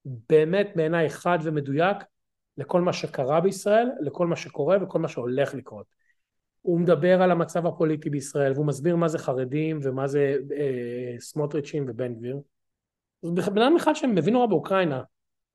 באמת 0.04 0.68
בעיניי 0.76 1.10
חד 1.10 1.38
ומדויק 1.42 1.96
לכל 2.56 2.80
מה 2.80 2.92
שקרה 2.92 3.40
בישראל, 3.40 3.88
לכל 4.00 4.26
מה 4.26 4.36
שקורה 4.36 4.76
וכל 4.82 4.98
מה 4.98 5.08
שהולך 5.08 5.54
לקרות. 5.54 5.86
הוא 6.62 6.80
מדבר 6.80 7.22
על 7.22 7.30
המצב 7.30 7.66
הפוליטי 7.66 8.10
בישראל 8.10 8.52
והוא 8.52 8.66
מסביר 8.66 8.96
מה 8.96 9.08
זה 9.08 9.18
חרדים 9.18 9.80
ומה 9.82 10.06
זה 10.06 10.36
אה, 10.56 11.20
סמוטריצ'ים 11.20 11.84
ובן 11.88 12.14
גביר. 12.14 12.40
בן 13.22 13.62
אדם 13.62 13.76
אחד 13.76 13.94
שמבין 13.94 14.34
נורא 14.34 14.46
באוקראינה, 14.46 15.02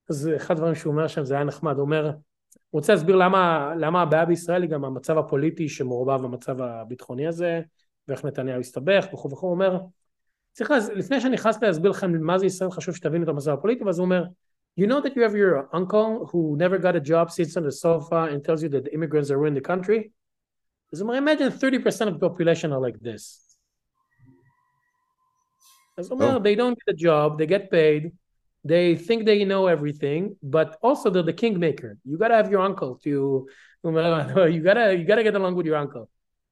אז 0.09 0.29
אחד 0.35 0.55
הדברים 0.55 0.75
שהוא 0.75 0.93
אומר 0.93 1.07
שם 1.07 1.25
זה 1.25 1.35
היה 1.35 1.43
נחמד, 1.43 1.75
הוא 1.75 1.81
אומר, 1.81 2.11
רוצה 2.75 2.93
להסביר 2.93 3.15
למה, 3.15 3.73
למה 3.77 4.01
הבעיה 4.01 4.25
בישראל 4.25 4.61
היא 4.61 4.69
גם 4.69 4.85
המצב 4.85 5.17
הפוליטי 5.17 5.69
שמעורבב 5.69 6.23
במצב 6.23 6.61
הביטחוני 6.61 7.27
הזה 7.27 7.61
ואיך 8.07 8.25
נתניהו 8.25 8.59
הסתבך 8.59 9.05
וכו' 9.13 9.31
וכו', 9.31 9.47
הוא 9.47 9.53
אומר 9.53 9.79
צריך, 10.51 10.71
לפני 10.95 11.21
שאני 11.21 11.33
נכנס 11.33 11.63
להסביר 11.63 11.91
לכם 11.91 12.11
מה 12.21 12.37
זה 12.37 12.45
ישראל 12.45 12.71
חשוב 12.71 12.95
שתבינו 12.95 13.23
את 13.23 13.29
המצב 13.29 13.51
הפוליטי, 13.51 13.83
ואז 13.83 13.99
הוא 13.99 14.05
אומר, 14.05 14.23
you 14.79 14.83
know 14.83 15.01
that 15.05 15.11
you 15.11 15.21
have 15.21 15.35
your 15.35 15.75
uncle 15.75 16.27
who 16.31 16.57
never 16.57 16.77
got 16.77 16.95
a 16.95 17.09
job, 17.09 17.29
sits 17.29 17.57
on 17.57 17.63
the 17.63 17.71
sofa 17.71 18.27
and 18.31 18.43
tells 18.43 18.63
you 18.63 18.69
that 18.69 18.83
the 18.85 18.93
immigrants 18.93 19.31
are 19.31 19.37
ruining 19.37 19.63
the 19.63 19.67
country? 19.67 20.09
אז 20.93 21.01
הוא 21.01 21.09
אומר, 21.09 21.19
imagine 21.19 21.51
30% 21.51 22.07
of 22.07 22.13
the 22.13 22.29
population 22.29 22.71
are 22.71 22.81
like 22.89 22.99
this. 22.99 23.55
אז 25.97 26.11
הוא 26.11 26.21
אומר, 26.21 26.37
they 26.37 26.57
don't 26.57 26.75
get 26.75 26.93
a 26.93 26.97
job, 26.97 27.37
they 27.37 27.47
get 27.49 27.69
paid, 27.71 28.11
they 28.64 28.94
think 28.94 29.24
they 29.24 29.44
know 29.44 29.66
everything, 29.66 30.36
but 30.42 30.76
also 30.82 31.08
they're 31.10 31.22
the 31.22 31.32
kingmaker. 31.32 31.96
You 32.04 32.18
gotta 32.18 32.34
have 32.34 32.50
your 32.50 32.60
uncle 32.60 32.96
to, 33.04 33.46
you 33.84 34.60
gotta, 34.62 34.96
you 34.98 35.04
gotta 35.04 35.22
get 35.22 35.34
along 35.34 35.54
with 35.56 35.66
your 35.66 35.76
uncle. 35.76 36.08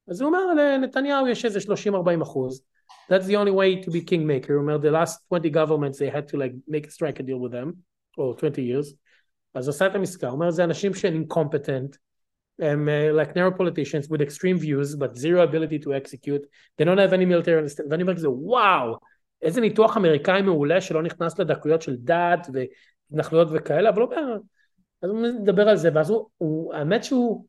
אז 0.09 0.21
הוא 0.21 0.29
אומר, 0.29 0.55
לנתניהו 0.55 1.29
יש 1.29 1.45
איזה 1.45 1.61
30-40 1.61 2.23
אחוז. 2.23 2.63
That's 3.11 3.27
the 3.27 3.37
only 3.37 3.51
way 3.51 3.83
to 3.83 3.91
be 3.91 4.01
kingmaker. 4.01 4.57
Remember, 4.57 4.79
the 4.79 4.91
last 4.91 5.19
20 5.29 5.51
governments, 5.51 5.99
they 5.99 6.09
had 6.09 6.29
to 6.29 6.37
like 6.37 6.55
make 6.67 6.87
a 6.87 6.91
strike 6.91 7.21
a 7.21 7.23
deal 7.23 7.39
with 7.39 7.53
them, 7.53 7.85
or 8.17 8.35
20 8.35 8.63
years. 8.63 8.95
אז 9.55 9.69
עושה 9.69 9.87
את 9.87 9.95
המסקה, 9.95 10.27
הוא 10.27 10.35
אומר 10.35 10.51
זה 10.51 10.65
אנשים 10.65 10.95
שהם 10.95 11.25
incompetent, 11.25 11.99
הם 12.59 12.89
uh, 12.89 13.21
like 13.21 13.31
narrow 13.35 13.53
politicians 13.59 14.09
with 14.09 14.21
extreme 14.21 14.59
views 14.59 14.97
but 14.97 15.17
zero 15.17 15.43
ability 15.43 15.79
to 15.79 15.95
execute, 15.95 16.43
they 16.77 16.85
don't 16.85 16.99
have 16.99 17.13
any 17.13 17.25
military 17.25 17.59
understanding, 17.59 17.91
ואני 17.91 18.03
אומר 18.03 18.15
כזה 18.15 18.31
וואו, 18.31 18.99
איזה 19.44 19.62
ניתוח 19.62 19.98
אמריקאי 19.98 20.42
מעולה 20.42 20.82
שלא 20.82 21.04
נכנס 21.04 21.40
לדקויות 21.40 21.82
של 21.82 21.96
דת 22.00 22.48
והתנחלויות 22.54 23.48
וכאלה, 23.52 23.90
אבל 23.90 24.02
הוא 24.02 24.12
אומר, 24.12 24.38
אז 25.02 25.10
הוא 25.10 25.22
מדבר 25.22 25.70
על 25.70 25.78
זה, 25.78 25.90
ואז 25.94 26.10
הוא, 26.10 26.28
הוא 26.38 26.74
האמת 26.74 27.04
שהוא 27.04 27.46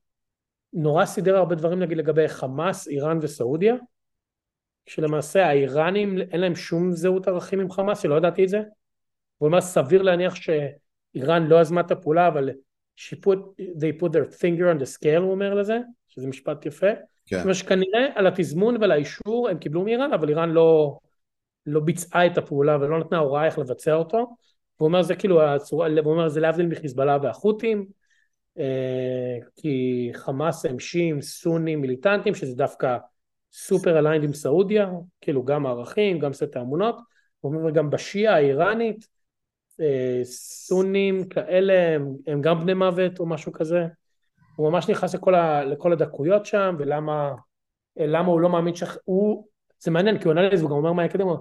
נורא 0.72 1.04
סידר 1.04 1.36
הרבה 1.36 1.54
דברים 1.54 1.78
נגיד 1.78 1.98
לגבי 1.98 2.28
חמאס, 2.28 2.88
איראן 2.88 3.18
וסעודיה, 3.22 3.74
שלמעשה 4.86 5.46
האיראנים 5.46 6.18
אין 6.18 6.40
להם 6.40 6.54
שום 6.54 6.92
זהות 6.92 7.28
ערכים 7.28 7.60
עם 7.60 7.70
חמאס, 7.70 8.02
שלא 8.02 8.14
ידעתי 8.14 8.44
את 8.44 8.48
זה, 8.48 8.62
הוא 9.38 9.46
אומר 9.46 9.60
סביר 9.60 10.02
להניח 10.02 10.34
שאיראן 10.34 11.46
לא 11.46 11.60
יזמה 11.60 11.80
את 11.80 11.90
הפעולה, 11.90 12.28
אבל 12.28 12.50
put, 13.12 13.38
they 13.58 14.00
put 14.00 14.12
their 14.12 14.30
finger 14.40 14.66
on 14.74 14.82
the 14.82 14.98
scale, 14.98 15.20
הוא 15.20 15.30
אומר 15.30 15.54
לזה, 15.54 15.78
שזה 16.08 16.26
משפט 16.26 16.66
יפה. 16.66 16.86
כן. 17.26 17.36
זאת 17.36 17.44
אומרת 17.44 17.56
שכנראה 17.56 18.06
על 18.14 18.26
התזמון 18.26 18.76
ועל 18.80 18.90
האישור 18.90 19.48
הם 19.48 19.58
קיבלו 19.58 19.84
מאיראן, 19.84 20.12
אבל 20.12 20.28
איראן 20.28 20.50
לא, 20.50 20.98
לא 21.66 21.80
ביצעה 21.80 22.26
את 22.26 22.38
הפעולה 22.38 22.76
ולא 22.76 22.98
נתנה 22.98 23.18
הוראה 23.18 23.46
איך 23.46 23.58
לבצע 23.58 23.94
אותו. 23.94 24.36
הוא 24.76 24.86
אומר 24.86 25.02
זה 25.02 25.14
כאילו 25.16 25.42
הצורה, 25.42 25.88
הוא 25.88 26.12
אומר 26.12 26.28
זה 26.28 26.40
להבדיל 26.40 26.66
מחיזבאללה 26.66 27.18
והחות'ים, 27.22 27.86
אה, 28.58 29.38
כי 29.56 30.10
חמאס 30.14 30.66
הם 30.66 30.78
שיעים, 30.78 31.22
סונים, 31.22 31.80
מיליטנטים, 31.80 32.34
שזה 32.34 32.56
דווקא 32.56 32.96
super 33.52 33.98
aligned 33.98 34.24
עם 34.24 34.32
סעודיה, 34.32 34.90
כאילו 35.20 35.44
גם 35.44 35.66
הערכים, 35.66 36.18
גם 36.18 36.32
סט 36.32 36.56
האמונות, 36.56 36.96
הוא 37.40 37.54
אומר 37.54 37.70
גם 37.70 37.90
בשיעה 37.90 38.34
האיראנית, 38.34 39.06
אה, 39.80 40.20
סונים 40.24 41.28
כאלה 41.28 41.94
הם, 41.94 42.14
הם 42.26 42.40
גם 42.40 42.60
בני 42.60 42.74
מוות 42.74 43.20
או 43.20 43.26
משהו 43.26 43.52
כזה, 43.52 43.86
הוא 44.56 44.70
ממש 44.70 44.90
נכנס 44.90 45.14
לכל, 45.14 45.34
ה, 45.34 45.64
לכל 45.64 45.92
הדקויות 45.92 46.46
שם 46.46 46.76
ולמה 46.78 47.32
למה 47.96 48.28
הוא 48.28 48.40
לא 48.40 48.48
מאמין 48.48 48.74
ש... 48.74 48.82
הוא, 49.04 49.46
זה 49.78 49.90
מעניין 49.90 50.18
כי 50.18 50.24
הוא 50.24 50.30
עונה 50.30 50.48
לזה 50.48 50.64
והוא 50.64 50.70
גם 50.70 50.76
אומר 50.76 50.92
מה 50.92 51.04
יקדם, 51.04 51.26
הוא 51.26 51.38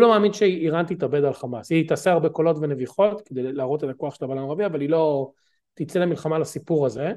לא 0.00 0.08
מאמין 0.08 0.32
שאיראן 0.32 0.86
תתאבד 0.86 1.24
על 1.24 1.32
חמאס, 1.32 1.70
היא 1.70 1.88
תעשה 1.88 2.12
הרבה 2.12 2.28
קולות 2.28 2.56
ונביחות 2.60 3.22
כדי 3.28 3.42
להראות 3.42 3.84
את 3.84 3.88
הכוח 3.88 4.14
של 4.14 4.24
העולם 4.24 4.38
הערבי 4.38 4.66
אבל 4.66 4.80
היא 4.80 4.88
לא 4.88 5.32
תצא 5.74 5.98
למלחמה 5.98 6.38
לסיפור 6.38 6.86
הזה 6.86 7.12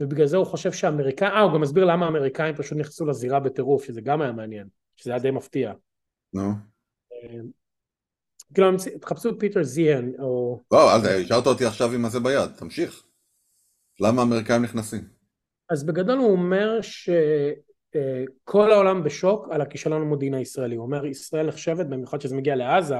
ובגלל 0.00 0.26
זה 0.26 0.36
הוא 0.36 0.46
חושב 0.46 0.72
שהאמריקאים, 0.72 1.32
אה 1.32 1.40
הוא 1.40 1.52
גם 1.52 1.60
מסביר 1.60 1.84
למה 1.84 2.06
האמריקאים 2.06 2.54
פשוט 2.56 2.78
נכנסו 2.78 3.06
לזירה 3.06 3.40
בטירוף 3.40 3.84
שזה 3.84 4.00
גם 4.00 4.22
היה 4.22 4.32
מעניין, 4.32 4.66
שזה 4.96 5.10
היה 5.10 5.20
די 5.20 5.30
מפתיע. 5.30 5.72
נו. 6.32 6.50
אה, 7.12 7.40
כאילו, 8.54 8.68
תחפשו 9.00 9.30
את 9.30 9.34
פיטר 9.38 9.62
זיאן, 9.62 10.10
או... 10.18 10.60
לא, 10.72 10.94
אל 10.94 11.00
השארת 11.06 11.46
אותי 11.46 11.64
עכשיו 11.64 11.92
עם 11.92 12.04
הזה 12.04 12.20
ביד, 12.20 12.50
תמשיך. 12.56 13.04
למה 14.00 14.22
האמריקאים 14.22 14.62
נכנסים? 14.62 15.04
אז 15.70 15.86
בגדול 15.86 16.18
הוא 16.18 16.32
אומר 16.32 16.80
שכל 16.80 17.71
אה, 17.96 18.24
העולם 18.72 19.04
בשוק 19.04 19.48
על 19.50 19.60
הכישלון 19.60 20.02
המודיעין 20.02 20.34
הישראלי. 20.34 20.76
הוא 20.76 20.84
אומר, 20.84 21.06
ישראל 21.06 21.46
נחשבת, 21.46 21.86
במיוחד 21.86 22.20
שזה 22.20 22.36
מגיע 22.36 22.56
לעזה, 22.56 22.96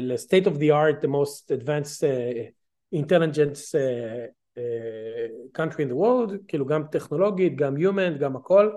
ל-state 0.00 0.46
of 0.46 0.56
the 0.58 0.70
art, 0.72 1.02
the 1.02 1.08
most 1.08 1.50
advanced 1.50 2.02
uh, 2.02 2.50
intelligence 2.92 3.74
uh, 3.74 4.26
uh, 4.56 5.58
country 5.58 5.82
in 5.82 5.90
the 5.90 5.96
world, 5.96 6.36
כאילו 6.48 6.66
גם 6.66 6.82
טכנולוגית, 6.90 7.56
גם 7.56 7.76
human, 7.76 8.18
גם 8.18 8.36
הכל. 8.36 8.72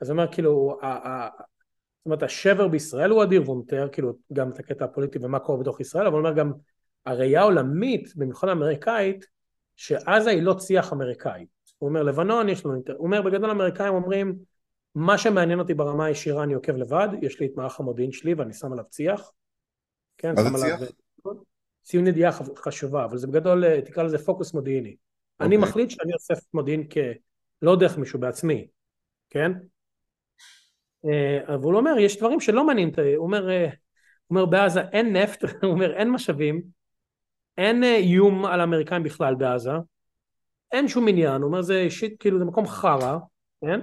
אז 0.00 0.10
הוא 0.10 0.18
אומר, 0.18 0.32
כאילו, 0.32 0.78
זאת 2.04 2.06
אומרת 2.06 2.22
השבר 2.22 2.68
בישראל 2.68 3.10
הוא 3.10 3.22
אדיר 3.22 3.42
והוא 3.42 3.62
מתאר 3.64 3.88
כאילו 3.88 4.12
גם 4.32 4.50
את 4.50 4.58
הקטע 4.58 4.84
הפוליטי 4.84 5.18
ומה 5.22 5.38
קורה 5.38 5.60
בתוך 5.60 5.80
ישראל 5.80 6.06
אבל 6.06 6.18
הוא 6.18 6.26
אומר 6.26 6.36
גם 6.38 6.52
הראייה 7.06 7.40
העולמית 7.40 8.16
במיוחד 8.16 8.48
האמריקאית 8.48 9.26
שעזה 9.76 10.30
היא 10.30 10.42
לא 10.42 10.54
צי"ח 10.54 10.92
אמריקאי 10.92 11.46
הוא 11.84 11.88
אומר 11.88 12.02
לבנון 12.02 12.48
יש 12.48 12.66
לנו 12.66 12.74
הוא 12.74 13.06
אומר 13.06 13.22
בגדול 13.22 13.48
האמריקאים 13.50 13.94
אומרים 13.94 14.38
מה 14.94 15.18
שמעניין 15.18 15.58
אותי 15.58 15.74
ברמה 15.74 16.04
הישירה 16.04 16.44
אני 16.44 16.54
עוקב 16.54 16.76
לבד 16.76 17.08
יש 17.22 17.40
לי 17.40 17.46
את 17.46 17.52
מערך 17.56 17.80
המודיעין 17.80 18.12
שלי 18.12 18.34
ואני 18.34 18.52
שם 18.52 18.72
עליו 18.72 18.84
צי"ח 18.90 19.30
כן, 20.18 20.34
שם 20.36 20.54
עליו 20.54 20.78
ציון 21.82 22.06
ידיעה 22.06 22.30
חשובה 22.56 23.04
אבל 23.04 23.16
זה 23.16 23.26
בגדול 23.26 23.64
אה, 23.64 23.80
תקרא 23.82 24.02
לזה 24.02 24.18
פוקוס 24.18 24.54
מודיעיני 24.54 24.90
okay. 24.90 25.44
אני 25.44 25.56
אוקיי. 25.56 25.68
מחליט 25.68 25.90
שאני 25.90 26.12
אוסף 26.12 26.38
מודיעין 26.54 26.88
כלא 26.88 27.76
דרך 27.76 27.98
מישהו 27.98 28.20
בעצמי 28.20 28.66
כן 29.30 29.52
אבל 31.46 31.64
הוא 31.64 31.76
אומר 31.76 31.98
יש 31.98 32.18
דברים 32.18 32.40
שלא 32.40 32.66
מעניינים, 32.66 32.94
הוא 33.16 33.26
אומר, 33.26 33.48
הוא 33.50 33.70
אומר 34.30 34.46
בעזה 34.46 34.80
אין 34.80 35.16
נפט, 35.16 35.44
הוא 35.62 35.70
אומר 35.70 35.94
אין 35.94 36.10
משאבים, 36.10 36.62
אין 37.58 37.84
איום 37.84 38.44
על 38.44 38.60
האמריקאים 38.60 39.02
בכלל 39.02 39.34
בעזה, 39.34 39.72
אין 40.74 40.88
שום 40.88 41.08
עניין, 41.08 41.42
הוא 41.42 41.48
אומר 41.48 41.62
זה 41.62 41.86
שיט, 41.90 42.16
כאילו 42.20 42.38
זה 42.38 42.44
מקום 42.44 42.66
חרא, 42.66 43.18
כן? 43.60 43.80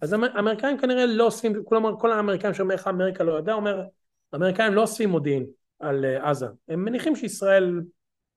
אז 0.00 0.12
האמריקאים 0.12 0.78
כנראה 0.78 1.06
לא 1.06 1.24
אוספים, 1.24 1.64
כלומר 1.64 2.00
כל 2.00 2.12
האמריקאים 2.12 2.54
שאומר 2.54 2.74
איך 2.74 2.88
אמריקה 2.88 3.24
לא 3.24 3.38
ידעה, 3.38 3.54
אומר 3.54 3.82
האמריקאים 4.32 4.74
לא 4.74 4.80
אוספים 4.80 5.10
מודיעין 5.10 5.46
על 5.80 6.04
עזה, 6.04 6.46
הם 6.68 6.84
מניחים 6.84 7.16
שישראל 7.16 7.82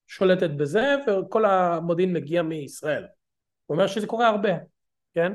שולטת 0.07 0.49
בזה 0.49 0.95
וכל 1.07 1.45
המודיעין 1.45 2.13
מגיע 2.13 2.41
מישראל, 2.41 3.05
הוא 3.65 3.75
אומר 3.75 3.87
שזה 3.87 4.07
קורה 4.07 4.27
הרבה, 4.27 4.49
כן? 5.13 5.33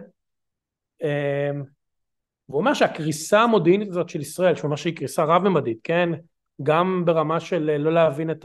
והוא 2.49 2.61
אומר 2.61 2.75
שהקריסה 2.75 3.41
המודיעינית 3.41 3.89
הזאת 3.89 4.09
של 4.09 4.21
ישראל, 4.21 4.55
שהוא 4.55 4.65
אומר 4.65 4.77
שהיא 4.77 4.97
קריסה 4.97 5.25
רב-ממדית, 5.25 5.79
כן? 5.85 6.09
גם 6.63 7.03
ברמה 7.07 7.41
של 7.41 7.77
לא 7.77 7.93
להבין 7.93 8.31
את 8.31 8.45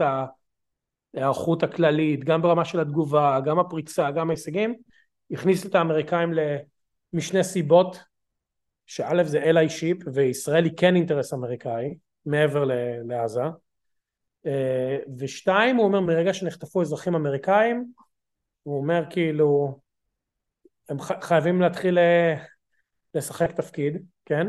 ההיערכות 1.14 1.62
הכללית, 1.62 2.24
גם 2.24 2.42
ברמה 2.42 2.64
של 2.64 2.80
התגובה, 2.80 3.40
גם 3.44 3.58
הפריצה, 3.58 4.10
גם 4.10 4.30
ההישגים, 4.30 4.74
הכניס 5.30 5.66
את 5.66 5.74
האמריקאים 5.74 6.32
למשני 7.12 7.44
סיבות, 7.44 7.98
שא' 8.86 9.24
זה 9.24 9.42
אלי 9.42 9.68
שיפ, 9.68 9.98
וישראל 10.14 10.64
היא 10.64 10.72
כן 10.76 10.96
אינטרס 10.96 11.34
אמריקאי, 11.34 11.94
מעבר 12.26 12.64
לעזה, 13.04 13.42
אה, 14.46 14.98
ושתיים, 15.18 15.76
הוא 15.76 15.84
אומר, 15.84 16.00
מרגע 16.00 16.34
שנחטפו 16.34 16.82
אזרחים 16.82 17.14
אמריקאים, 17.14 17.92
הוא 18.62 18.76
אומר 18.76 19.02
כאילו, 19.10 19.78
הם 20.88 20.96
חייבים 21.00 21.60
להתחיל 21.60 21.98
אה, 21.98 22.34
לשחק 23.14 23.52
תפקיד, 23.52 24.06
כן? 24.24 24.46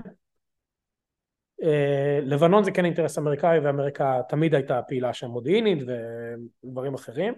אה, 1.64 2.20
לבנון 2.22 2.64
זה 2.64 2.72
כן 2.72 2.86
אינטרס 2.86 3.18
אמריקאי 3.18 3.60
ואמריקה 3.60 4.22
תמיד 4.30 4.56
הייתה 4.56 4.82
פעילה 4.82 5.14
שם 5.14 5.28
מודיעינית 5.28 5.80
ודברים 6.64 6.94
אחרים. 6.94 7.34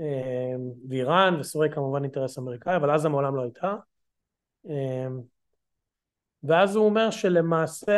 אה, 0.00 0.54
ואיראן 0.88 1.34
וסוריה 1.40 1.72
כמובן 1.72 2.02
אינטרס 2.02 2.38
אמריקאי 2.38 2.76
אבל 2.76 2.90
עזה 2.90 3.08
מעולם 3.08 3.36
לא 3.36 3.42
הייתה. 3.42 3.74
אה, 4.68 5.06
ואז 6.42 6.76
הוא 6.76 6.84
אומר 6.84 7.10
שלמעשה, 7.10 7.94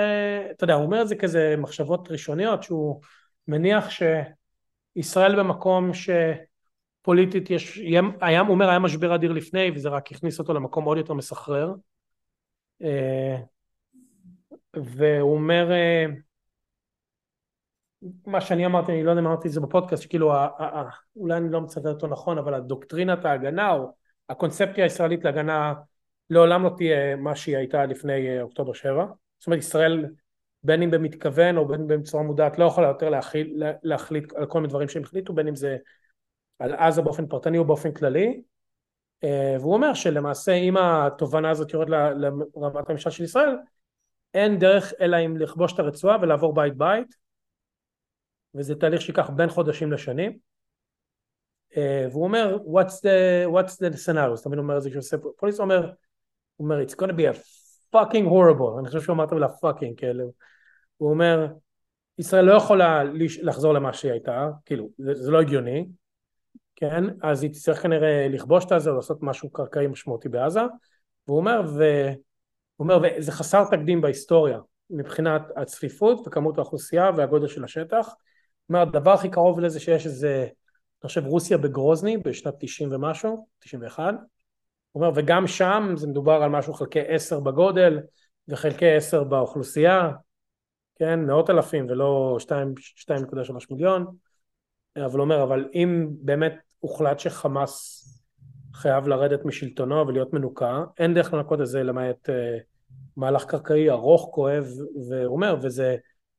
אתה 0.50 0.64
יודע, 0.64 0.74
הוא 0.74 0.84
אומר 0.84 1.02
את 1.02 1.08
זה 1.08 1.16
כזה 1.16 1.54
מחשבות 1.58 2.10
ראשוניות 2.10 2.62
שהוא 2.62 3.00
מניח 3.48 3.88
שישראל 3.90 5.38
במקום 5.38 5.90
שפוליטית 5.94 7.50
יש, 7.50 7.80
היה, 8.20 8.40
הוא 8.40 8.50
אומר 8.50 8.68
היה 8.68 8.78
משבר 8.78 9.14
אדיר 9.14 9.32
לפני 9.32 9.70
וזה 9.74 9.88
רק 9.88 10.12
הכניס 10.12 10.38
אותו 10.38 10.54
למקום 10.54 10.84
עוד 10.84 10.98
יותר 10.98 11.14
מסחרר 11.14 11.74
והוא 14.76 15.34
אומר 15.34 15.72
אה, 15.72 16.06
מה 18.26 18.40
שאני 18.40 18.66
אמרתי, 18.66 18.92
אני 18.92 19.04
לא 19.04 19.10
יודע 19.10 19.20
אם 19.20 19.26
אמרתי 19.26 19.48
את 19.48 19.52
זה 19.52 19.60
בפודקאסט, 19.60 20.02
שכאילו 20.02 20.32
אולי 21.16 21.36
אני 21.36 21.52
לא 21.52 21.60
מצטט 21.60 21.86
אותו 21.86 22.06
נכון, 22.06 22.38
אבל 22.38 22.54
הדוקטרינת 22.54 23.24
ההגנה 23.24 23.72
או 23.72 23.92
הקונספציה 24.28 24.84
הישראלית 24.84 25.24
להגנה 25.24 25.74
לעולם 26.30 26.64
לא 26.64 26.70
תהיה 26.76 27.16
מה 27.16 27.36
שהיא 27.36 27.56
הייתה 27.56 27.86
לפני 27.86 28.28
אה, 28.28 28.42
אוקטובר 28.42 28.72
7. 28.72 29.06
זאת 29.38 29.46
אומרת 29.46 29.58
ישראל 29.58 30.06
בין 30.62 30.82
אם 30.82 30.90
במתכוון 30.90 31.56
או 31.56 31.68
בין 31.68 31.80
אם 31.80 32.00
בצורה 32.00 32.22
מודעת 32.22 32.58
לא 32.58 32.64
יכולה 32.64 32.88
יותר 32.88 33.10
להחליט, 33.10 33.48
להחליט 33.82 34.32
על 34.32 34.46
כל 34.46 34.58
מיני 34.58 34.68
דברים 34.68 34.88
שהם 34.88 35.02
החליטו 35.02 35.32
בין 35.32 35.48
אם 35.48 35.56
זה 35.56 35.76
על 36.58 36.74
עזה 36.74 37.02
באופן 37.02 37.26
פרטני 37.26 37.58
או 37.58 37.64
באופן 37.64 37.92
כללי 37.92 38.42
אה, 39.24 39.56
והוא 39.60 39.74
אומר 39.74 39.94
שלמעשה 39.94 40.52
אם 40.52 40.76
התובנה 40.76 41.50
הזאת 41.50 41.72
יורדת 41.72 41.90
לרמת 42.56 42.90
הממשל 42.90 43.10
של 43.10 43.24
ישראל 43.24 43.56
אין 44.34 44.58
דרך 44.58 44.92
אלא 45.00 45.16
אם 45.26 45.36
לכבוש 45.36 45.72
את 45.72 45.78
הרצועה 45.78 46.16
ולעבור 46.22 46.54
בית 46.54 46.76
בית 46.76 47.14
וזה 48.54 48.74
תהליך 48.74 49.00
שיקח 49.00 49.30
בין 49.30 49.48
חודשים 49.48 49.92
לשנים. 49.92 50.38
אה, 51.76 52.06
והוא 52.10 52.24
אומר 52.24 52.56
what's 52.56 52.92
the, 52.92 53.48
what's 53.52 53.72
the 53.72 53.96
scenario, 54.06 54.42
תמיד 54.42 54.58
אומר 54.58 54.76
את 54.76 54.82
זה 54.82 54.90
כשעושה 54.90 55.16
פוליס, 55.36 55.58
הוא 55.58 55.64
אומר, 55.64 55.92
הוא 56.56 56.64
אומר 56.64 56.82
it's 56.82 56.94
gonna 56.94 57.12
be 57.12 57.36
a 57.36 57.38
fucking 57.96 58.26
horrible, 58.26 58.78
אני 58.78 58.86
חושב 58.86 59.00
שהוא 59.00 59.14
אמר 59.14 59.24
את 59.24 59.32
המילה 59.32 59.46
fucking 59.46 59.94
כאילו, 59.96 60.32
הוא 60.96 61.10
אומר 61.10 61.46
ישראל 62.18 62.44
לא 62.44 62.52
יכולה 62.52 63.02
לחזור 63.42 63.74
למה 63.74 63.92
שהיא 63.92 64.12
הייתה, 64.12 64.48
כאילו 64.64 64.88
זה, 64.98 65.14
זה 65.14 65.30
לא 65.30 65.40
הגיוני 65.40 65.86
כן, 66.76 67.04
אז 67.22 67.42
היא 67.42 67.50
תצטרך 67.50 67.82
כנראה 67.82 68.28
לכבוש 68.30 68.64
את 68.64 68.72
עזה 68.72 68.90
או 68.90 68.96
לעשות 68.96 69.18
משהו 69.22 69.50
קרקעי 69.50 69.86
משמעותי 69.86 70.28
בעזה, 70.28 70.60
והוא 71.26 71.38
אומר, 71.38 71.62
ו... 71.78 71.82
אומר, 72.82 73.00
וזה 73.18 73.32
חסר 73.32 73.64
תקדים 73.70 74.00
בהיסטוריה 74.00 74.58
מבחינת 74.90 75.42
הצפיפות 75.56 76.26
וכמות 76.26 76.58
האוכלוסייה 76.58 77.10
והגודל 77.16 77.48
של 77.48 77.64
השטח. 77.64 78.06
הוא 78.06 78.14
אומר, 78.68 78.80
הדבר 78.80 79.12
הכי 79.12 79.30
קרוב 79.30 79.60
לזה 79.60 79.80
שיש 79.80 80.06
איזה 80.06 80.46
אני 81.02 81.08
חושב 81.08 81.26
רוסיה 81.26 81.58
בגרוזני 81.58 82.16
בשנת 82.16 82.54
90 82.58 82.92
ומשהו, 82.92 83.46
91, 83.58 84.14
הוא 84.92 85.04
אומר, 85.04 85.12
וגם 85.14 85.46
שם 85.46 85.94
זה 85.96 86.06
מדובר 86.06 86.42
על 86.42 86.50
משהו 86.50 86.74
חלקי 86.74 87.00
10 87.00 87.40
בגודל 87.40 88.00
וחלקי 88.48 88.90
10 88.90 89.24
באוכלוסייה, 89.24 90.10
כן, 90.98 91.20
מאות 91.20 91.50
אלפים 91.50 91.86
ולא 91.88 92.38
2.3 92.98 93.66
מיליון, 93.70 94.06
אבל 94.96 95.18
הוא 95.18 95.20
אומר, 95.20 95.42
אבל 95.42 95.68
אם 95.74 96.08
באמת 96.12 96.54
הוחלט 96.78 97.18
שחמאס 97.18 98.08
חייב 98.74 99.08
לרדת 99.08 99.44
משלטונו 99.44 100.06
ולהיות 100.06 100.32
מנוקה, 100.32 100.84
אין 100.98 101.14
דרך 101.14 101.32
לנקות 101.34 101.60
את 101.60 101.66
זה 101.66 101.82
למעט 101.82 102.28
uh, 102.28 102.32
מהלך 103.16 103.44
קרקעי 103.44 103.90
ארוך, 103.90 104.30
כואב, 104.34 104.66
והוא 105.08 105.34
אומר, 105.34 105.56
וזה, 105.62 105.96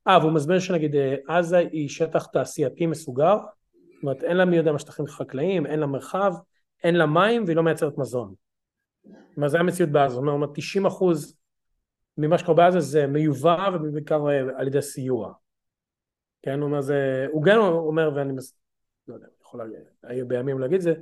אה, 0.08 0.18
והוא 0.22 0.32
מסביר 0.32 0.60
שנגיד 0.60 0.96
אה, 0.96 1.16
עזה 1.28 1.58
היא 1.58 1.90
שטח 1.90 2.26
תעשייתי 2.26 2.86
מסוגר, 2.86 3.38
זאת 3.38 4.04
אומרת 4.04 4.24
אין 4.24 4.38
לה 4.38 4.46
מי 4.46 4.56
יודע 4.56 4.72
מה 4.72 4.80
שטחים 4.80 5.08
חקלאיים, 5.08 5.66
אין 5.66 5.80
לה 5.80 5.86
מרחב, 5.86 6.34
אין 6.84 6.96
לה 6.96 7.06
מים 7.06 7.44
והיא 7.46 7.56
לא 7.56 7.64
מייצרת 7.64 7.98
מזון. 7.98 8.34
זאת 9.04 9.38
אומרת, 9.38 9.52
זה 9.52 9.60
המציאות 9.60 9.92
בעזה, 9.92 10.16
זאת 10.16 10.24
אומרת 10.28 10.50
90 10.54 10.86
אחוז 10.86 11.38
ממה 12.18 12.38
שקורה 12.38 12.58
בעזה 12.58 12.80
זה 12.80 13.08
מיובא 13.08 13.70
ובעיקר 13.74 14.30
אה, 14.30 14.40
על 14.60 14.68
ידי 14.68 14.82
סיוע. 14.82 15.34
כן, 16.42 16.60
הוא 16.60 16.68
אומר 16.68 16.82
זה, 16.82 17.26
הוא 17.32 17.44
גם 17.44 17.60
אומר, 17.60 18.12
ואני 18.16 18.34
מס... 18.34 18.58
לא 19.08 19.14
יודע, 19.16 19.28
יכול 19.42 19.60
להגיד, 19.60 20.28
בימים 20.28 20.60
להגיד 20.60 20.82
זה, 20.82 20.94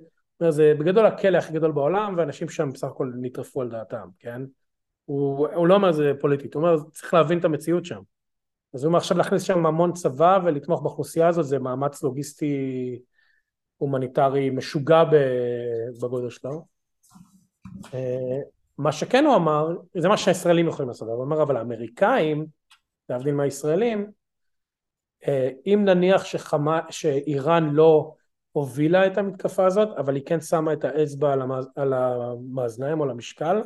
אומר, 0.42 0.52
זה 0.52 0.74
בגדול 0.80 1.06
הכלא 1.06 1.38
הכי 1.38 1.54
גדול 1.54 1.72
בעולם 1.72 2.16
ואנשים 2.18 2.50
שם 2.50 2.70
בסך 2.74 2.88
הכל 2.88 3.12
נטרפו 3.22 3.62
על 3.62 3.70
דעתם, 3.70 4.08
כן? 4.20 4.42
הוא, 5.06 5.48
הוא 5.48 5.68
לא 5.68 5.74
אומר 5.76 5.92
זה 5.92 6.12
פוליטית, 6.20 6.54
הוא 6.54 6.64
אומר 6.64 6.84
צריך 6.92 7.14
להבין 7.14 7.40
את 7.40 7.46
המציאות 7.46 7.86
שם. 7.86 8.02
אז 8.74 8.84
הוא 8.84 8.90
אומר 8.90 8.98
עכשיו 8.98 9.18
להכניס 9.18 9.42
שם 9.42 9.66
המון 9.66 9.94
צבא 9.94 10.40
ולתמוך 10.44 10.82
באוכלוסייה 10.82 11.28
הזאת 11.28 11.46
זה 11.46 11.60
מאמץ 11.60 12.04
לוגיסטי 12.04 12.56
הומניטרי 13.78 14.50
משוגע 14.50 15.04
בגודל 16.02 16.30
שלו. 16.30 16.66
אה, 17.94 18.40
מה 18.78 18.92
שכן 18.92 19.26
הוא 19.26 19.36
אמר, 19.36 19.68
זה 19.98 20.08
מה 20.08 20.18
שהישראלים 20.18 20.68
יכולים 20.68 20.90
לעשות, 20.90 21.08
הוא 21.08 21.24
אמר 21.24 21.44
אבל 21.44 21.58
האמריקאים, 21.58 22.46
להבדיל 23.10 23.34
מהישראלים, 23.34 24.12
אה, 25.28 25.50
אם 25.66 25.82
נניח 25.86 26.26
שחמה, 26.26 26.80
שאיראן 26.90 27.70
לא 27.70 28.14
הובילה 28.52 29.08
את 29.08 29.18
המתקפה 29.18 29.66
הזאת, 29.66 29.98
אבל 29.98 30.16
היא 30.16 30.26
כן 30.26 30.42
שמה 30.42 30.74
את 30.74 30.84
האצבע 30.84 31.34
על, 31.34 31.42
המאז, 31.42 31.68
על 31.76 31.94
המאזניים 31.94 33.00
או 33.00 33.04
על 33.04 33.10
המשקל, 33.10 33.62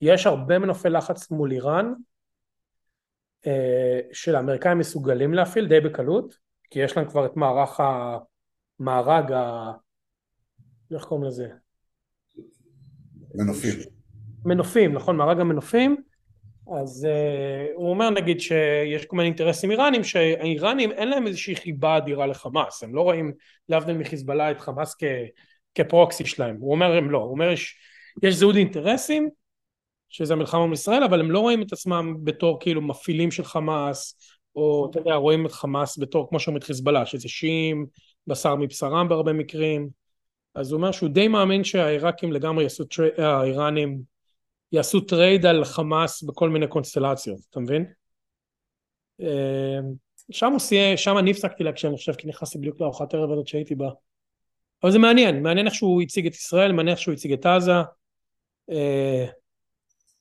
יש 0.00 0.26
הרבה 0.26 0.58
מנופי 0.58 0.88
לחץ 0.88 1.30
מול 1.30 1.52
איראן, 1.52 1.92
אה, 3.46 4.00
שלאמריקאים 4.12 4.78
מסוגלים 4.78 5.34
להפעיל 5.34 5.68
די 5.68 5.80
בקלות, 5.80 6.38
כי 6.70 6.78
יש 6.78 6.96
להם 6.96 7.08
כבר 7.08 7.26
את 7.26 7.36
מערך 7.36 7.80
המארג, 7.80 9.32
ה... 9.32 9.72
איך 10.94 11.04
קוראים 11.04 11.26
לזה? 11.26 11.48
מנופים. 13.34 13.74
מנופים, 14.44 14.92
נכון, 14.92 15.16
מארג 15.16 15.40
המנופים, 15.40 15.96
אז 16.76 17.06
uh, 17.10 17.72
הוא 17.74 17.90
אומר 17.90 18.10
נגיד 18.10 18.40
שיש 18.40 19.06
כל 19.06 19.16
מיני 19.16 19.28
אינטרסים 19.28 19.70
איראנים 19.70 20.04
שהאיראנים 20.04 20.92
אין 20.92 21.08
להם 21.08 21.26
איזושהי 21.26 21.56
חיבה 21.56 21.96
אדירה 21.96 22.26
לחמאס 22.26 22.82
הם 22.82 22.94
לא 22.94 23.00
רואים 23.00 23.32
להבדיל 23.68 23.96
מחיזבאללה 23.96 24.50
את 24.50 24.60
חמאס 24.60 24.94
כ, 24.98 25.04
כפרוקסי 25.74 26.26
שלהם 26.26 26.56
הוא 26.60 26.72
אומר 26.72 26.96
הם 26.96 27.10
לא 27.10 27.18
הוא 27.18 27.30
אומר 27.30 27.50
יש, 27.50 27.78
יש 28.22 28.34
זהות 28.34 28.56
אינטרסים 28.56 29.30
שזה 30.08 30.32
המלחמה 30.32 30.64
מול 30.64 30.74
ישראל 30.74 31.04
אבל 31.04 31.20
הם 31.20 31.30
לא 31.30 31.40
רואים 31.40 31.62
את 31.62 31.72
עצמם 31.72 32.14
בתור 32.24 32.60
כאילו 32.60 32.82
מפעילים 32.82 33.30
של 33.30 33.44
חמאס 33.44 34.18
או 34.56 34.88
אתה 34.90 34.98
יודע 34.98 35.14
רואים 35.14 35.46
את 35.46 35.52
חמאס 35.52 35.98
בתור 35.98 36.28
כמו 36.28 36.40
שאומרים 36.40 36.58
את 36.58 36.64
חיזבאללה 36.64 37.06
שזה 37.06 37.28
שיעים 37.28 37.86
בשר 38.26 38.54
מבשרם 38.54 39.08
בהרבה 39.08 39.32
מקרים 39.32 39.88
אז 40.54 40.72
הוא 40.72 40.76
אומר 40.76 40.92
שהוא 40.92 41.08
די 41.08 41.28
מאמין 41.28 41.64
שהעיראקים 41.64 42.32
לגמרי 42.32 42.64
יעשו, 42.64 42.84
האיראנים 43.18 44.02
יעשו 44.72 45.00
trade 45.00 45.46
על 45.46 45.64
חמאס 45.64 46.22
בכל 46.22 46.50
מיני 46.50 46.66
קונסטלציות, 46.66 47.38
אתה 47.50 47.60
מבין? 47.60 47.84
אה, 49.20 49.78
שם 50.30 50.50
הוא 50.50 50.58
סיים, 50.58 50.96
שם 50.96 51.18
אני 51.18 51.30
הפסקתי 51.30 51.64
להקשיב, 51.64 51.90
אני 51.90 51.96
חושב, 51.96 52.12
כי 52.12 52.28
נכנסתי 52.28 52.58
בדיוק 52.58 52.80
לארוחת 52.80 53.14
ערב 53.14 53.32
הזאת 53.32 53.46
שהייתי 53.46 53.74
בה. 53.74 53.88
אבל 54.82 54.92
זה 54.92 54.98
מעניין, 54.98 55.42
מעניין 55.42 55.66
איך 55.66 55.74
שהוא 55.74 56.02
הציג 56.02 56.26
את 56.26 56.34
ישראל, 56.34 56.72
מעניין 56.72 56.96
איך 56.96 57.02
שהוא 57.02 57.14
הציג 57.14 57.32
את 57.32 57.46
עזה. 57.46 57.72
אה, 58.70 59.26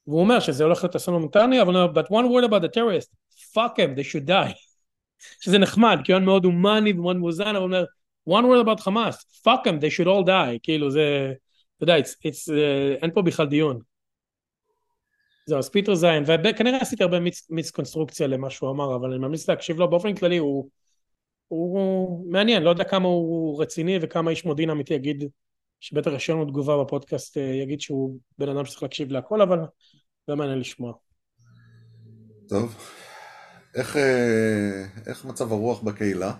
והוא 0.08 0.20
אומר 0.20 0.39
שזה 0.39 0.63
הולך 0.63 0.84
להיות 0.84 0.96
אסון 0.96 1.13
הומניטרי, 1.13 1.62
אבל 1.62 1.76
הוא 1.76 1.84
אומר, 1.84 2.02
but 2.02 2.06
one 2.06 2.26
word 2.26 2.50
about 2.50 2.62
the 2.62 2.74
terrorist, 2.74 3.10
fuck 3.54 3.76
them, 3.76 3.98
they 3.98 4.04
should 4.04 4.28
die. 4.28 4.54
שזה 5.43 5.58
נחמד, 5.58 5.98
כי 6.04 6.13
הוא 6.13 6.22
מאוד 6.22 6.46
הומני 6.46 6.91
ומאוד 6.91 7.15
מאוזן, 7.15 7.56
אבל 7.56 7.56
הוא 7.56 7.63
אומר, 7.63 7.86
one 8.30 8.43
word 8.43 8.65
about 8.65 8.82
חמאס, 8.82 9.43
fuck 9.48 9.67
them, 9.67 9.82
they 9.82 9.89
should 9.98 10.08
all 10.08 10.28
die. 10.28 10.60
כאילו 10.63 10.91
זה, 10.91 11.34
אתה 11.76 11.84
יודע, 11.84 11.98
it's, 11.98 12.28
it's, 12.28 12.50
uh, 12.50 13.02
אין 13.02 13.12
פה 13.13 13.22
בכלל 13.22 13.48
דיון. 13.48 13.80
זהו, 15.46 15.60
אז 15.60 15.70
פיטר 15.70 15.96
זיין, 15.96 16.24
וכנראה 16.28 16.78
עשיתי 16.82 17.04
הרבה 17.04 17.20
מיס, 17.20 17.48
מיס 17.50 17.72
קונסטרוקציה 17.72 18.28
למה 18.28 18.50
שהוא 18.50 18.70
אמר, 18.72 18.96
אבל 18.96 19.10
אני 19.10 19.17
ממליץ 19.17 19.50
להקשיב 19.50 19.80
לו 19.80 19.89
באופן 19.89 20.15
כללי, 20.15 20.38
הוא, 20.38 20.70
הוא 21.48 22.32
מעניין, 22.32 22.63
לא 22.63 22.70
יודע 22.70 22.84
כמה 22.84 23.08
הוא 23.08 23.62
רציני 23.62 24.00
וכמה 24.02 24.32
איש 24.32 24.46
מודיעין 24.46 24.70
אמיתי 24.70 24.93
יגיד, 24.93 25.24
שבטח 25.80 26.12
יש 26.16 26.30
לנו 26.30 26.46
תגובה 26.46 26.84
בפודקאסט, 26.84 27.38
אה, 27.38 27.44
יגיד 27.44 27.82
שהוא 27.82 28.20
בן 28.38 28.50
אדם 28.50 28.66
שצריך 28.66 28.84
להקשיב 28.84 29.12
להכל, 29.12 29.42
אבל 29.42 29.60
לא 30.28 30.36
מעניין 30.36 30.60
לשמוע. 30.60 30.94
טוב, 32.50 32.76
איך, 33.76 33.98
אה, 33.98 34.86
איך 35.08 35.26
מצב 35.26 35.52
הרוח 35.52 35.82
בקהילה? 35.82 36.34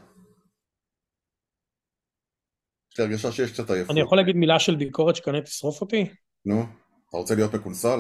יש 2.92 3.00
לי 3.00 3.06
הרגשה 3.06 3.32
שיש 3.32 3.52
קצת 3.52 3.70
עייפות. 3.70 3.92
אני 3.92 4.02
יכול 4.02 4.18
להגיד 4.18 4.36
מילה 4.36 4.60
של 4.60 4.76
ביקורת 4.76 5.16
שכנראה 5.16 5.42
תשרוף 5.42 5.82
אותי? 5.82 6.10
נו, 6.46 6.64
אתה 7.10 7.18
רוצה 7.18 7.36
להיות 7.36 7.54
מקונסל? 7.54 8.00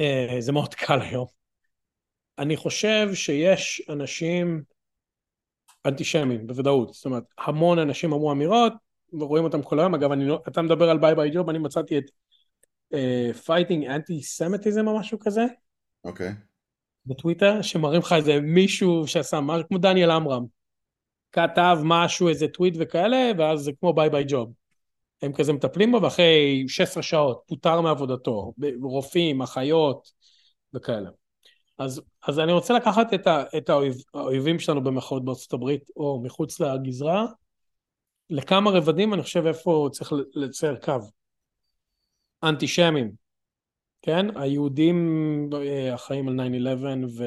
אה, 0.00 0.36
זה 0.40 0.52
מאוד 0.52 0.74
קל 0.74 1.00
היום. 1.00 1.26
אני 2.38 2.56
חושב 2.56 3.14
שיש 3.14 3.82
אנשים 3.88 4.62
אנטישמים, 5.86 6.46
בוודאות. 6.46 6.94
זאת 6.94 7.04
אומרת, 7.04 7.24
המון 7.38 7.78
אנשים 7.78 8.12
אמרו 8.12 8.32
אמירות, 8.32 8.72
ורואים 9.12 9.44
אותם 9.44 9.62
כל 9.62 9.80
היום. 9.80 9.94
אגב, 9.94 10.12
לא, 10.12 10.42
אתה 10.48 10.62
מדבר 10.62 10.90
על 10.90 10.98
ביי 10.98 11.14
ביי 11.14 11.30
ג'וב, 11.30 11.48
אני 11.48 11.58
מצאתי 11.58 11.98
את 11.98 12.04
fighting 13.44 13.84
antisemitism 13.84 14.88
או 14.88 14.98
משהו 14.98 15.18
כזה. 15.18 15.44
אוקיי. 16.04 16.28
Okay. 16.28 16.32
בטוויטר, 17.06 17.62
שמראים 17.62 18.00
לך 18.00 18.12
איזה 18.12 18.40
מישהו 18.40 19.06
שעשה 19.06 19.40
משהו, 19.40 19.68
כמו 19.68 19.78
דניאל 19.78 20.10
עמרם. 20.10 20.44
כתב 21.32 21.78
משהו, 21.84 22.28
איזה 22.28 22.48
טוויט 22.48 22.74
וכאלה, 22.78 23.30
ואז 23.38 23.60
זה 23.60 23.72
כמו 23.80 23.92
bye 23.92 24.10
bye 24.10 24.24
job. 24.28 24.52
הם 25.22 25.32
כזה 25.32 25.52
מטפלים 25.52 25.92
בו, 25.92 26.02
ואחרי 26.02 26.64
16 26.68 27.02
שעות 27.02 27.42
פוטר 27.46 27.80
מעבודתו, 27.80 28.52
רופאים, 28.82 29.42
אחיות 29.42 30.08
וכאלה. 30.74 31.10
אז, 31.78 32.02
אז 32.28 32.38
אני 32.38 32.52
רוצה 32.52 32.74
לקחת 32.74 33.14
את, 33.14 33.26
ה, 33.26 33.44
את 33.56 33.68
האויב, 33.68 33.94
האויבים 34.14 34.58
שלנו 34.58 34.84
במחאות 34.84 35.24
בארצות 35.24 35.52
הברית, 35.52 35.90
או 35.96 36.20
מחוץ 36.24 36.60
לגזרה, 36.60 37.26
לכמה 38.30 38.70
רבדים, 38.70 39.14
אני 39.14 39.22
חושב 39.22 39.46
איפה 39.46 39.88
צריך 39.92 40.12
לצייר 40.34 40.76
קו. 40.76 40.92
אנטישמים, 42.42 43.12
כן? 44.02 44.36
היהודים 44.36 45.50
אה, 45.54 45.94
אחראים 45.94 46.28
על 46.28 46.40
9-11 46.40 47.06
ו... 47.18 47.24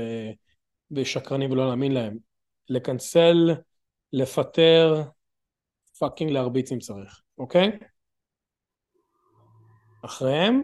ושקרנים 0.92 1.52
ולא 1.52 1.68
להאמין 1.68 1.92
להם. 1.92 2.18
לקנסל, 2.70 3.52
לפטר, 4.14 5.04
fucking 6.00 6.32
להרביץ 6.32 6.72
אם 6.72 6.80
צריך. 6.80 7.22
אוקיי? 7.38 7.80
אחריהם, 10.06 10.62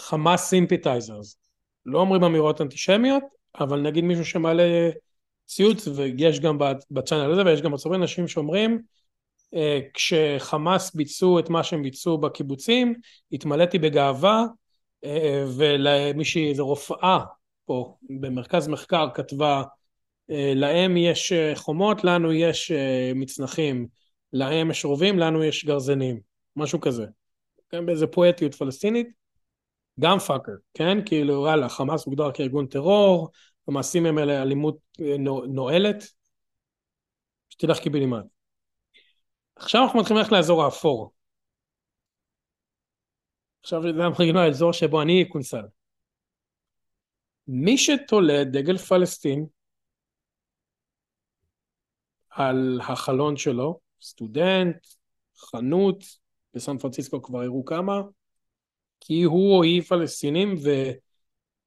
חמאס 0.00 0.48
sympathizers. 0.48 1.36
לא 1.86 1.98
אומרים 1.98 2.24
אמירות 2.24 2.60
אנטישמיות, 2.60 3.22
אבל 3.60 3.80
נגיד 3.80 4.04
מישהו 4.04 4.24
שמעלה 4.24 4.90
ציוץ, 5.46 5.88
ויש 5.88 6.40
גם 6.40 6.58
ב 6.90 6.95
channel 6.95 7.32
הזה, 7.32 7.42
ויש 7.44 7.62
גם 7.62 7.72
הרבה 7.84 7.96
אנשים 7.96 8.28
שאומרים, 8.28 8.82
אה, 9.54 9.80
כשחמאס 9.94 10.94
ביצעו 10.94 11.38
את 11.38 11.50
מה 11.50 11.64
שהם 11.64 11.82
ביצעו 11.82 12.18
בקיבוצים, 12.18 12.94
התמלאתי 13.32 13.78
בגאווה, 13.78 14.44
אה, 15.04 15.44
ולמישהי, 15.56 16.48
איזו 16.48 16.66
רופאה 16.66 17.18
פה 17.64 17.96
במרכז 18.20 18.68
מחקר 18.68 19.08
כתבה, 19.14 19.62
אה, 20.30 20.52
להם 20.54 20.96
יש 20.96 21.32
חומות, 21.54 22.04
לנו 22.04 22.32
יש 22.32 22.72
מצנחים. 23.14 23.86
להם 24.34 24.70
יש 24.70 24.84
רובים, 24.84 25.18
לנו 25.18 25.44
יש 25.44 25.64
גרזנים, 25.64 26.20
משהו 26.56 26.80
כזה. 26.80 27.06
כן, 27.70 27.86
באיזה 27.86 28.06
פואטיות 28.06 28.54
פלסטינית, 28.54 29.08
גם 30.00 30.18
פאקר, 30.18 30.52
כן? 30.74 30.98
כאילו, 31.06 31.34
וואלה, 31.34 31.68
חמאס 31.68 32.06
מוגדר 32.06 32.30
כארגון 32.32 32.66
טרור, 32.66 33.30
המעשים 33.68 34.06
הם 34.06 34.18
אלה 34.18 34.42
אלימות 34.42 34.78
אה, 35.00 35.16
נואלת, 35.48 36.04
שתלך 37.48 37.78
קיבינימט. 37.78 38.24
עכשיו 39.56 39.82
אנחנו 39.82 40.00
מתחילים 40.00 40.18
ללכת 40.18 40.32
לאזור 40.32 40.64
האפור. 40.64 41.12
עכשיו 43.60 43.82
אנחנו 43.86 44.24
מגיעים 44.24 44.36
לאזור 44.36 44.72
שבו 44.72 45.02
אני 45.02 45.28
קונסל. 45.28 45.64
מי 47.48 47.78
שתולה 47.78 48.44
דגל 48.44 48.78
פלסטין 48.78 49.46
על 52.30 52.80
החלון 52.88 53.36
שלו, 53.36 53.80
סטודנט, 54.02 54.86
חנות, 55.38 56.04
בסן 56.54 56.78
פרנסיסקו 56.78 57.22
כבר 57.22 57.42
הראו 57.42 57.64
כמה, 57.64 58.00
כי 59.00 59.22
הוא 59.22 59.56
או 59.56 59.62
היא 59.62 59.82
פלסטינים 59.82 60.54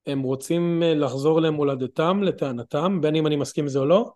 והם 0.08 0.22
רוצים 0.22 0.84
לחזור 0.86 1.42
למולדתם, 1.42 2.24
לטענתם, 2.24 3.02
בין 3.02 3.16
אם 3.16 3.28
אני 3.28 3.36
מסכים 3.36 3.68
זה 3.68 3.80
או 3.80 3.86
לא. 3.86 4.12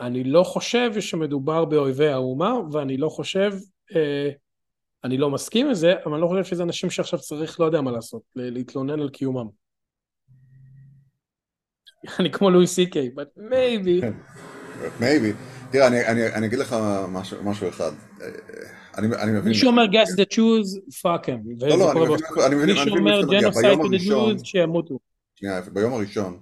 אני 0.00 0.24
לא 0.24 0.42
חושב 0.42 1.00
שמדובר 1.00 1.64
באויבי 1.64 2.08
האומה, 2.08 2.54
ואני 2.72 2.96
לא 2.96 3.08
חושב, 3.08 3.52
אה, 3.96 4.30
אני 5.04 5.18
לא 5.18 5.30
מסכים 5.30 5.66
עם 5.66 5.74
זה, 5.74 5.94
אבל 6.04 6.12
אני 6.12 6.22
לא 6.22 6.26
חושב 6.26 6.44
שזה 6.44 6.62
אנשים 6.62 6.90
שעכשיו 6.90 7.18
צריך, 7.18 7.60
לא 7.60 7.64
יודע 7.64 7.80
מה 7.80 7.90
לעשות, 7.90 8.22
להתלונן 8.36 9.00
על 9.00 9.08
קיומם. 9.08 9.48
אני 12.20 12.32
כמו 12.32 12.50
לואי 12.50 12.66
סי 12.66 12.90
קיי, 12.90 13.10
but 13.16 13.40
maybe. 13.40 14.04
maybe. 15.00 15.34
תראה, 15.72 15.86
אני, 15.86 16.06
אני, 16.06 16.34
אני 16.34 16.46
אגיד 16.46 16.58
לך 16.58 16.76
משהו, 17.08 17.44
משהו 17.44 17.68
אחד. 17.68 17.92
אני, 19.00 19.16
אני 19.22 19.32
מבין... 19.32 19.48
מי 19.48 19.54
שאומר 19.54 19.84
guess 19.84 20.08
the 20.08 20.34
choose, 20.34 20.80
fuck 21.02 21.26
him. 21.26 21.66
לא, 21.66 21.78
לא, 21.78 21.92
אני 22.46 22.54
מבין, 22.54 22.66
מי 22.66 22.76
שאומר 22.76 23.20
to 23.20 23.88
the 23.88 24.08
Jews, 24.08 24.44
שימותו. 24.44 24.98
שנייה, 25.34 25.60
ביום 25.60 25.92
הראשון, 25.92 26.40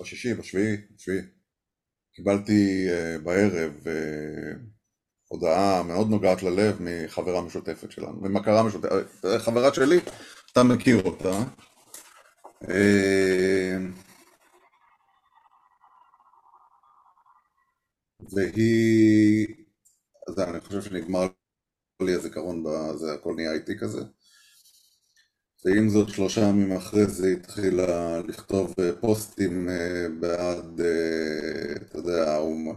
בשישי, 0.00 0.34
בשביעי, 0.34 0.76
בשביעי, 0.96 1.20
קיבלתי 2.14 2.86
uh, 2.88 3.22
בערב 3.24 3.72
uh, 3.84 4.58
הודעה 5.28 5.82
מאוד 5.82 6.10
נוגעת 6.10 6.42
ללב 6.42 6.76
מחברה 6.80 7.40
משותפת 7.40 7.90
שלנו, 7.90 8.20
ממכרה 8.20 8.62
משותפת, 8.62 9.24
חברה 9.38 9.74
שלי, 9.74 9.98
אתה 10.52 10.62
מכיר 10.62 11.02
אותה. 11.04 11.42
והיא, 18.32 19.46
אז 20.28 20.38
אני 20.38 20.60
חושב 20.60 20.82
שנגמר 20.82 21.26
לי 22.02 22.14
הזיכרון 22.14 22.64
בזה, 22.64 23.12
הכל 23.12 23.34
נהיה 23.36 23.52
איתי 23.52 23.78
כזה. 23.78 24.00
ועם 25.64 25.88
זאת 25.88 26.08
שלושה 26.08 26.40
ימים 26.40 26.72
אחרי 26.72 27.06
זה 27.06 27.28
התחילה 27.28 28.20
לכתוב 28.28 28.74
אה, 28.80 28.90
פוסטים 29.00 29.68
אה, 29.68 30.06
בעד, 30.20 30.80
אה, 30.80 31.72
אתה 31.76 31.98
יודע, 31.98 32.32
האומה. 32.32 32.72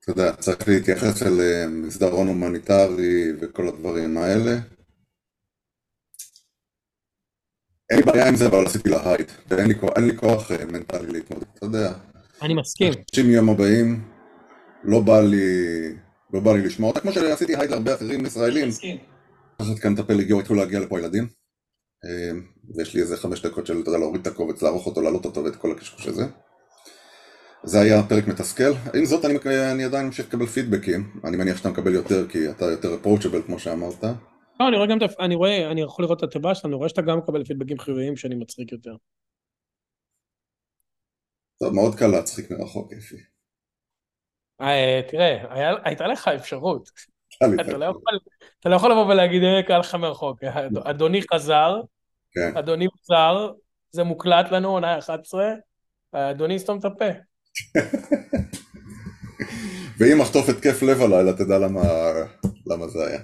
אתה 0.00 0.10
יודע, 0.10 0.32
צריך 0.32 0.68
להתייחס 0.68 1.22
אליהם, 1.22 1.82
מסדרון 1.86 2.28
הומניטרי 2.28 3.32
וכל 3.40 3.68
הדברים 3.68 4.18
האלה. 4.18 4.50
אין 7.90 7.98
לי 7.98 8.04
בעיה 8.04 8.28
עם 8.28 8.36
זה, 8.36 8.46
אבל 8.46 8.66
עשיתי 8.66 8.88
לה 8.88 9.12
הייד, 9.12 9.26
ואין 9.48 9.68
לי 10.06 10.16
כוח 10.16 10.50
מנטלי 10.52 11.12
להתמודד, 11.12 11.46
אתה 11.54 11.66
יודע. 11.66 11.92
אני 12.42 12.54
מסכים. 12.54 12.92
90 13.10 13.30
יום 13.30 13.48
הבאים, 13.50 14.04
לא 14.84 15.00
בא 15.00 15.20
לי, 15.20 15.46
לא 16.32 16.40
בא 16.40 16.52
לי 16.52 16.62
לשמוע 16.62 16.88
אותה, 16.88 17.00
כמו 17.00 17.12
שעשיתי 17.12 17.56
הייד 17.56 17.70
להרבה 17.70 17.94
אחרים 17.94 18.26
ישראלים. 18.26 18.68
לקחת 19.60 19.78
כאן 19.78 19.92
מטפל 19.92 20.20
הגיעו, 20.20 20.40
התחילו 20.40 20.58
להגיע 20.58 20.80
לפה 20.80 20.98
ילדים. 20.98 21.28
אמ, 22.04 22.46
ויש 22.76 22.94
לי 22.94 23.00
איזה 23.00 23.16
חמש 23.16 23.46
דקות 23.46 23.66
של, 23.66 23.80
אתה 23.80 23.88
יודע, 23.88 23.98
להוריד 23.98 24.20
את 24.20 24.26
הקובץ, 24.26 24.62
לערוך 24.62 24.86
אותו, 24.86 25.02
להעלות 25.02 25.24
אותו 25.24 25.44
ואת 25.44 25.56
כל 25.56 25.72
הקשקוש 25.72 26.06
הזה. 26.06 26.24
זה 27.64 27.80
היה 27.80 28.02
פרק 28.02 28.28
מתסכל. 28.28 28.72
עם 28.94 29.04
זאת, 29.04 29.24
אני, 29.24 29.38
אני 29.72 29.84
עדיין 29.84 30.06
ממשיך 30.06 30.26
לקבל 30.26 30.46
פידבקים. 30.46 31.20
אני 31.24 31.36
מניח 31.36 31.56
שאתה 31.56 31.70
מקבל 31.70 31.94
יותר, 31.94 32.28
כי 32.28 32.50
אתה 32.50 32.64
יותר 32.64 32.96
approachable, 33.02 33.42
כמו 33.46 33.58
שאמרת. 33.58 34.04
לא, 34.60 34.68
אני 34.68 34.76
רואה 34.76 34.86
גם, 34.88 34.98
אני 35.20 35.34
רואה, 35.34 35.70
אני 35.70 35.82
יכול 35.82 36.04
לראות 36.04 36.18
את 36.18 36.22
התיבה 36.22 36.54
שלנו, 36.54 36.74
אני 36.74 36.78
רואה 36.78 36.88
שאתה 36.88 37.02
גם 37.02 37.18
מקבל 37.18 37.44
פידבקים 37.44 37.78
חיוביים 37.78 38.16
שאני 38.16 38.34
מצחיק 38.34 38.72
יותר. 38.72 38.96
טוב, 41.60 41.74
מאוד 41.74 41.94
קל 41.94 42.06
להצחיק 42.06 42.50
מרחוק, 42.50 42.92
אפי. 42.92 43.16
אה, 44.60 45.00
תראה, 45.08 45.38
הייתה 45.84 46.06
לך 46.06 46.28
אפשרות. 46.28 46.90
לא 47.42 47.62
אתה 48.60 48.68
לא 48.68 48.76
יכול 48.76 48.90
לבוא 48.90 49.06
ולהגיד, 49.06 49.42
אה, 49.42 49.62
קל 49.62 49.78
לך 49.78 49.94
מרחוק. 49.94 50.44
אדוני 50.84 51.20
חזר, 51.34 51.80
כן. 52.32 52.56
אדוני 52.56 52.86
חזר, 52.98 53.50
זה 53.90 54.04
מוקלט 54.04 54.52
לנו, 54.52 54.68
עונה 54.68 54.98
11, 54.98 55.52
אדוני 56.12 56.58
סתום 56.58 56.78
את 56.78 56.84
הפה. 56.84 57.04
ואם 59.98 60.20
אחטוף 60.20 60.48
התקף 60.48 60.82
לב 60.82 61.02
הלילה, 61.02 61.32
תדע 61.32 61.58
למה 62.66 62.88
זה 62.88 63.06
היה. 63.06 63.20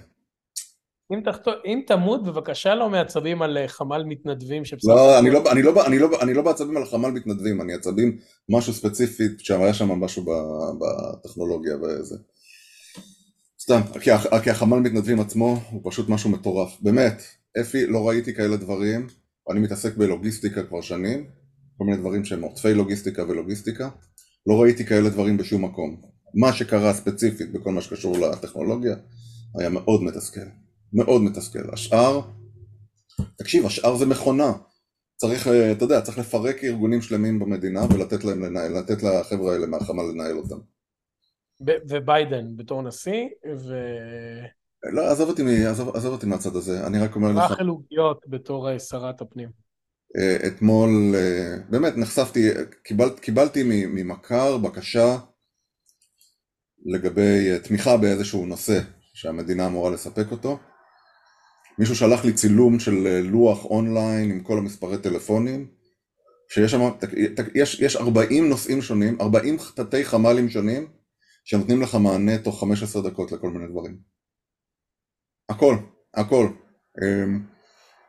אם, 1.12 1.20
תחתו, 1.24 1.50
אם 1.64 1.80
תמות, 1.86 2.24
בבקשה 2.24 2.74
לא 2.74 2.90
מעצבים 2.90 3.42
על 3.42 3.58
אה, 3.58 3.68
חמ"ל 3.68 4.04
מתנדבים 4.04 4.64
שבסוף... 4.64 4.90
לא, 4.90 5.18
אני 5.18 5.30
לא, 5.30 5.52
אני, 5.52 5.62
לא, 5.62 5.86
אני, 5.86 5.98
לא, 5.98 6.08
אני 6.22 6.34
לא 6.34 6.42
בעצבים 6.42 6.76
על 6.76 6.84
חמ"ל 6.84 7.10
מתנדבים, 7.10 7.60
אני 7.60 7.74
עצבים 7.74 8.18
משהו 8.48 8.72
ספציפי, 8.72 9.24
שהיה 9.38 9.74
שם 9.74 9.88
משהו 9.88 10.24
בטכנולוגיה 10.80 11.76
וזה. 11.76 12.16
סתם, 13.60 13.80
כי, 14.00 14.10
כי 14.44 14.50
החמ"ל 14.50 14.78
מתנדבים 14.78 15.20
עצמו 15.20 15.60
הוא 15.70 15.80
פשוט 15.84 16.08
משהו 16.08 16.30
מטורף. 16.30 16.76
באמת, 16.80 17.22
אפי, 17.60 17.86
לא 17.86 18.08
ראיתי 18.08 18.34
כאלה 18.34 18.56
דברים, 18.56 19.06
אני 19.50 19.60
מתעסק 19.60 19.96
בלוגיסטיקה 19.96 20.62
כבר 20.62 20.80
שנים, 20.80 21.26
כל 21.78 21.84
מיני 21.84 21.96
דברים 21.96 22.24
שהם 22.24 22.42
עוטפי 22.42 22.74
לוגיסטיקה 22.74 23.22
ולוגיסטיקה, 23.22 23.88
לא 24.46 24.62
ראיתי 24.62 24.84
כאלה 24.84 25.10
דברים 25.10 25.36
בשום 25.36 25.64
מקום. 25.64 25.96
מה 26.34 26.52
שקרה 26.52 26.92
ספציפית 26.92 27.52
בכל 27.52 27.72
מה 27.72 27.80
שקשור 27.80 28.18
לטכנולוגיה 28.18 28.96
היה 29.58 29.68
מאוד 29.68 30.02
מתסכל. 30.02 30.65
מאוד 30.92 31.22
מתסכל. 31.22 31.72
השאר, 31.72 32.20
תקשיב, 33.38 33.66
השאר 33.66 33.96
זה 33.96 34.06
מכונה. 34.06 34.52
צריך, 35.16 35.48
אה, 35.48 35.72
אתה 35.72 35.84
יודע, 35.84 36.00
צריך 36.00 36.18
לפרק 36.18 36.64
ארגונים 36.64 37.02
שלמים 37.02 37.38
במדינה 37.38 37.80
ולתת 37.84 38.24
להם 38.24 38.44
לנהל, 38.44 38.78
לתת 38.78 39.02
לחבר'ה 39.02 39.52
האלה 39.52 39.66
מהחמ"ל 39.66 40.02
לנהל 40.02 40.38
אותם. 40.38 40.56
וביידן 41.88 42.56
בתור 42.56 42.82
נשיא, 42.82 43.28
ו... 43.56 43.74
לא, 44.92 45.10
עזוב 45.10 45.28
אותי, 45.28 45.66
עזוב, 45.66 45.96
עזוב 45.96 46.12
אותי 46.12 46.26
מהצד 46.26 46.56
הזה, 46.56 46.86
אני 46.86 46.98
רק 46.98 47.16
אומר 47.16 47.32
לך... 47.32 47.50
רחל 47.50 47.68
עוגיות 47.68 48.24
בתור 48.28 48.70
אה, 48.70 48.78
שרת 48.78 49.20
הפנים. 49.20 49.48
אה, 50.18 50.36
אתמול, 50.46 50.90
באמת, 51.70 51.96
נחשפתי, 51.96 52.48
קיבל, 52.84 53.10
קיבלתי 53.20 53.62
ממכר 53.86 54.58
בקשה 54.58 55.16
לגבי 56.86 57.58
תמיכה 57.64 57.96
באיזשהו 57.96 58.46
נושא 58.46 58.80
שהמדינה 59.14 59.66
אמורה 59.66 59.90
לספק 59.90 60.26
אותו. 60.30 60.58
מישהו 61.78 61.96
שלח 61.96 62.24
לי 62.24 62.32
צילום 62.32 62.78
של 62.78 63.06
אה, 63.06 63.20
לוח 63.22 63.64
אונליין 63.64 64.30
עם 64.30 64.40
כל 64.40 64.58
המספרי 64.58 64.98
טלפונים, 64.98 65.66
שיש 66.48 66.70
שם, 66.70 66.80
יש, 67.54 67.80
יש 67.80 67.96
40 67.96 68.48
נושאים 68.48 68.82
שונים, 68.82 69.20
40 69.20 69.56
תתי 69.74 70.04
חמ"לים 70.04 70.48
שונים, 70.48 70.86
שנותנים 71.44 71.82
לך 71.82 71.94
מענה 71.94 72.38
תוך 72.38 72.60
15 72.60 73.02
דקות 73.02 73.32
לכל 73.32 73.50
מיני 73.50 73.66
דברים. 73.66 73.96
הכל, 75.48 75.76
הכל. 76.14 76.48
אמ, 77.02 77.40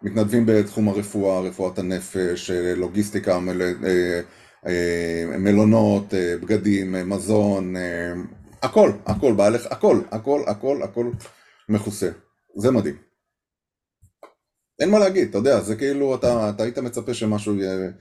מתנדבים 0.02 0.46
בתחום 0.46 0.88
הרפואה, 0.88 1.40
רפואת 1.40 1.80
הנפש, 1.80 2.52
אה, 2.52 2.76
לוגיסטיקה, 2.76 3.40
מל, 3.40 3.62
אה, 3.62 4.22
מלונות, 5.38 6.14
בגדים, 6.42 7.10
מזון, 7.10 7.76
הכל, 8.64 8.92
הכל, 9.06 9.34
בעלך, 9.34 9.66
הכל, 9.66 10.02
הכל, 10.12 10.42
הכל, 10.48 10.84
הכל 10.84 11.12
מכוסה. 11.70 12.10
זה 12.58 12.72
מדהים. 12.72 13.07
אין 14.80 14.92
מה 14.92 15.00
להגיד, 15.00 15.30
אתה 15.30 15.38
יודע, 15.38 15.60
זה 15.60 15.76
כאילו, 15.76 16.16
אתה, 16.16 16.50
אתה 16.50 16.64
היית 16.64 16.78
מצפה 16.78 17.14
שמשהו 17.14 17.56
יהיה, 17.56 17.92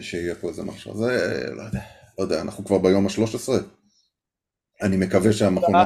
שיהיה 0.00 0.34
פה 0.34 0.48
איזה 0.48 0.62
משהו, 0.62 0.96
זה, 0.96 1.06
לא 1.54 1.62
יודע, 1.62 1.80
לא 2.18 2.24
יודע, 2.24 2.40
אנחנו 2.40 2.64
כבר 2.64 2.78
ביום 2.78 3.06
ה-13, 3.06 3.52
אני 4.82 4.96
מקווה 4.96 5.32
שהמכונה... 5.32 5.84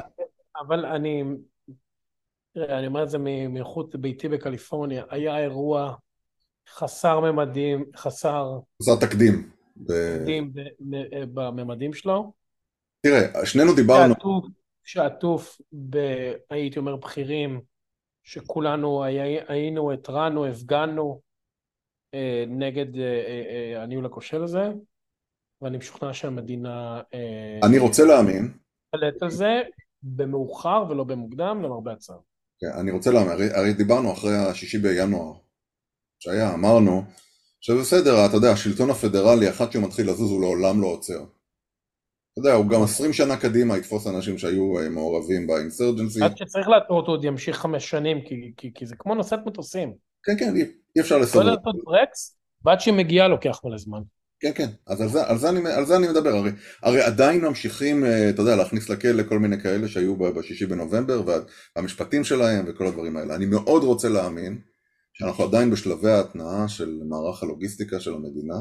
אבל 0.66 0.86
אני, 0.86 1.22
תראה, 2.54 2.78
אני 2.78 2.86
אומר 2.86 3.02
את 3.02 3.10
זה 3.10 3.18
מחוץ 3.48 3.94
ביתי 3.94 4.28
בקליפורניה, 4.28 5.04
היה 5.10 5.38
אירוע 5.38 5.94
חסר 6.68 7.20
ממדים, 7.20 7.84
חסר... 7.96 8.58
חסר 8.82 8.96
תקדים. 8.96 9.50
תקדים 9.84 10.52
בממדים 11.34 11.92
שלו. 11.92 12.32
תראה, 13.02 13.46
שנינו 13.46 13.74
דיברנו... 13.74 14.14
שעטוף, 14.86 15.60
הייתי 16.50 16.78
אומר, 16.78 16.96
בכירים, 16.96 17.60
שכולנו 18.24 19.04
היינו, 19.48 19.92
התרענו, 19.92 20.46
הפגנו 20.46 21.20
אה, 22.14 22.44
נגד 22.48 22.96
אה, 22.96 23.02
אה, 23.02 23.82
הניהול 23.82 24.06
הכושל 24.06 24.42
הזה, 24.42 24.68
ואני 25.62 25.78
משוכנע 25.78 26.12
שהמדינה... 26.12 27.00
אני 27.62 27.78
רוצה 27.78 28.04
להאמין. 28.04 28.52
תלת 28.90 29.22
על 29.22 29.30
זה 29.30 29.62
במאוחר 30.02 30.84
ולא 30.90 31.04
במוקדם, 31.04 31.62
למרבה 31.62 31.92
הצער. 31.92 32.18
כן, 32.60 32.80
אני 32.80 32.90
רוצה 32.90 33.10
להאמין, 33.10 33.32
הרי, 33.32 33.46
הרי 33.54 33.72
דיברנו 33.72 34.12
אחרי 34.12 34.36
השישי 34.36 34.78
בינואר, 34.78 35.32
שהיה, 36.18 36.54
אמרנו, 36.54 37.02
שבסדר, 37.60 38.26
אתה 38.26 38.36
יודע, 38.36 38.50
השלטון 38.52 38.90
הפדרלי, 38.90 39.50
אחת 39.50 39.72
שהוא 39.72 39.84
מתחיל 39.84 40.10
לזוז, 40.10 40.30
הוא 40.30 40.40
לעולם 40.40 40.80
לא 40.80 40.86
עוצר. 40.86 41.24
אתה 42.38 42.48
יודע, 42.48 42.54
הוא 42.54 42.66
גם 42.66 42.82
עשרים 42.82 43.12
שנה 43.12 43.36
קדימה 43.36 43.78
יתפוס 43.78 44.06
אנשים 44.06 44.38
שהיו 44.38 44.78
אה, 44.78 44.88
מעורבים 44.88 45.46
באינסרג'נסי. 45.46 46.22
עד 46.22 46.36
שצריך 46.36 46.68
להטעות 46.68 47.08
עוד 47.08 47.24
ימשיך 47.24 47.56
חמש 47.56 47.90
שנים, 47.90 48.20
כי, 48.20 48.52
כי, 48.56 48.70
כי 48.74 48.86
זה 48.86 48.96
כמו 48.98 49.14
נושאת 49.14 49.38
מטוסים. 49.46 49.94
כן, 50.24 50.38
כן, 50.38 50.56
אי, 50.56 50.62
אי 50.96 51.00
אפשר 51.00 51.18
לסדר. 51.18 51.42
לא 51.42 51.50
לעשות 51.50 51.84
ברקס, 51.84 52.36
ועד 52.64 52.80
שהיא 52.80 52.94
מגיעה 52.94 53.28
לוקח 53.28 53.60
מלא 53.64 53.78
זמן. 53.78 54.00
כן, 54.40 54.50
כן, 54.54 54.68
אז 54.86 55.00
על 55.00 55.08
זה, 55.08 55.26
על 55.26 55.38
זה, 55.38 55.48
אני, 55.48 55.72
על 55.72 55.86
זה 55.86 55.96
אני 55.96 56.08
מדבר, 56.08 56.30
הרי, 56.30 56.50
הרי 56.82 57.02
עדיין 57.02 57.44
ממשיכים, 57.44 58.04
אה, 58.04 58.30
אתה 58.30 58.42
יודע, 58.42 58.56
להכניס 58.56 58.88
לכלא 58.88 59.22
כל 59.22 59.38
מיני 59.38 59.60
כאלה 59.60 59.88
שהיו 59.88 60.16
בשישי 60.16 60.66
בנובמבר, 60.66 61.22
והמשפטים 61.76 62.24
שלהם 62.24 62.64
וכל 62.68 62.86
הדברים 62.86 63.16
האלה. 63.16 63.34
אני 63.34 63.46
מאוד 63.46 63.82
רוצה 63.82 64.08
להאמין 64.08 64.58
שאנחנו 65.12 65.44
עדיין 65.44 65.70
בשלבי 65.70 66.10
ההתנעה 66.10 66.68
של 66.68 67.00
מערך 67.08 67.42
הלוגיסטיקה 67.42 68.00
של 68.00 68.14
המדינה. 68.14 68.56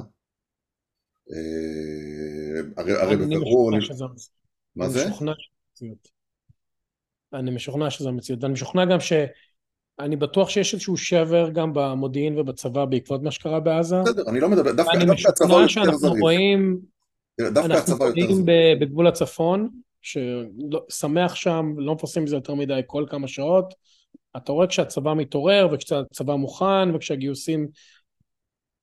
אה, 1.31 2.83
הרי, 3.01 3.15
בבירור... 3.15 3.71
מה 4.75 4.89
זה? 4.89 5.05
אני 7.33 7.51
משוכנע 7.51 7.89
שזו 7.89 8.09
המציאות. 8.09 8.43
אני 8.43 8.53
משוכנע 8.53 8.85
גם 8.85 8.99
ש... 8.99 9.13
אני 9.99 10.15
בטוח 10.15 10.49
שיש 10.49 10.73
איזשהו 10.73 10.97
שבר 10.97 11.49
גם 11.49 11.71
במודיעין 11.73 12.39
ובצבא 12.39 12.85
בעקבות 12.85 13.23
מה 13.23 13.31
שקרה 13.31 13.59
בעזה. 13.59 14.01
בסדר, 14.05 14.23
אני 14.29 14.39
לא 14.39 14.49
מדבר, 14.49 14.71
דווקא, 14.71 15.05
דווקא 15.05 15.27
הצבא 15.29 15.45
יותר 15.45 15.45
זריז. 15.47 15.51
אני 15.51 15.63
משוכנע 15.63 15.67
שאנחנו 15.67 16.21
רואים, 16.21 16.79
אנחנו 17.39 17.95
רואים 17.97 18.45
בגבול 18.79 19.07
הצפון, 19.07 19.69
ששמח 20.01 21.35
שם, 21.35 21.73
לא 21.77 21.93
מפרסמים 21.95 22.23
מזה 22.23 22.35
יותר 22.35 22.53
מדי 22.53 22.81
כל 22.87 23.05
כמה 23.09 23.27
שעות. 23.27 23.73
אתה 24.37 24.51
רואה 24.51 24.67
כשהצבא 24.67 25.13
מתעורר 25.13 25.67
וכשהצבא 25.71 26.35
מוכן 26.35 26.95
וכשהגיוסים, 26.95 27.67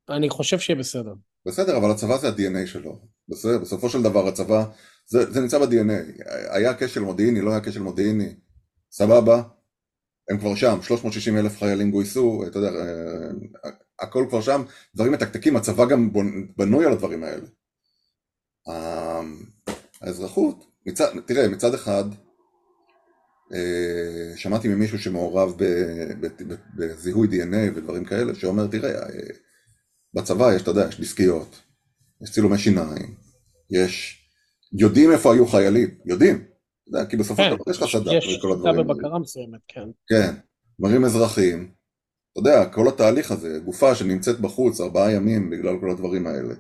אני 0.09 0.31
חושב 0.31 0.59
שיהיה 0.59 0.79
בסדר. 0.79 1.13
בסדר, 1.47 1.77
אבל 1.77 1.91
הצבא 1.91 2.17
זה 2.17 2.29
ה-DNA 2.29 2.67
שלו. 2.67 3.01
בסדר, 3.29 3.59
בסופו 3.59 3.89
של 3.89 4.03
דבר 4.03 4.29
הצבא, 4.29 4.65
זה, 5.07 5.33
זה 5.33 5.41
נמצא 5.41 5.59
ב-DNA. 5.59 6.23
היה 6.51 6.75
כשל 6.79 7.01
מודיעיני, 7.01 7.41
לא 7.41 7.51
היה 7.51 7.61
כשל 7.61 7.83
מודיעיני. 7.83 8.35
סבבה, 8.93 9.43
הם 10.31 10.39
כבר 10.39 10.55
שם, 10.55 10.79
360 10.83 11.39
אלף 11.39 11.59
חיילים 11.59 11.91
גויסו, 11.91 12.45
אתה 12.47 12.59
יודע, 12.59 12.71
אה, 12.71 13.71
הכל 14.01 14.27
כבר 14.29 14.41
שם, 14.41 14.63
דברים 14.95 15.13
מתקתקים, 15.13 15.57
הצבא 15.57 15.87
גם 15.87 16.11
בנוי 16.57 16.87
על 16.87 16.93
הדברים 16.93 17.25
האלה. 17.25 17.47
האזרחות, 20.01 20.65
מצד, 20.87 21.09
תראה, 21.27 21.49
מצד 21.49 21.75
אחד, 21.75 22.05
אה, 23.55 24.37
שמעתי 24.37 24.69
ממישהו 24.69 24.99
שמעורב 24.99 25.55
בזיהוי 26.77 27.29
DNA 27.29 27.77
ודברים 27.77 28.05
כאלה, 28.05 28.35
שאומר, 28.35 28.67
תראה, 28.67 28.91
אה, 28.91 29.09
בצבא 30.15 30.55
יש, 30.55 30.63
אתה 30.63 30.71
יודע, 30.71 30.89
יש 30.89 31.01
דיסקיות, 31.01 31.63
יש 32.23 32.31
צילומי 32.31 32.59
שיניים, 32.59 33.15
יש, 33.71 34.25
יודעים 34.73 35.13
איפה 35.13 35.35
היו 35.35 35.47
חיילים, 35.47 35.89
יודעים, 36.07 36.45
יודע, 36.87 37.07
כי 37.07 37.17
בסופו 37.17 37.43
של 37.43 37.51
כן, 37.51 37.55
דבר 37.57 37.71
יש 37.71 37.83
לך 37.83 37.89
סד"כ 37.91 38.39
וכל 38.39 38.53
הדברים 38.53 38.75
האלה. 38.75 38.93
יש 38.93 38.97
בבקרה 38.97 39.19
מסוימת, 39.19 39.61
כן. 39.69 39.89
כן, 40.07 40.35
דברים 40.81 41.05
אזרחיים. 41.05 41.71
אתה 42.33 42.41
יודע, 42.41 42.67
כל 42.67 42.89
התהליך 42.89 43.33
הזה, 43.33 43.59
גופה 43.65 43.95
שנמצאת 43.95 44.41
בחוץ 44.41 44.81
ארבעה 44.81 45.13
ימים 45.13 45.51
בגלל 45.51 45.81
כל 45.81 45.91
הדברים 45.91 46.27
האלה, 46.27 46.55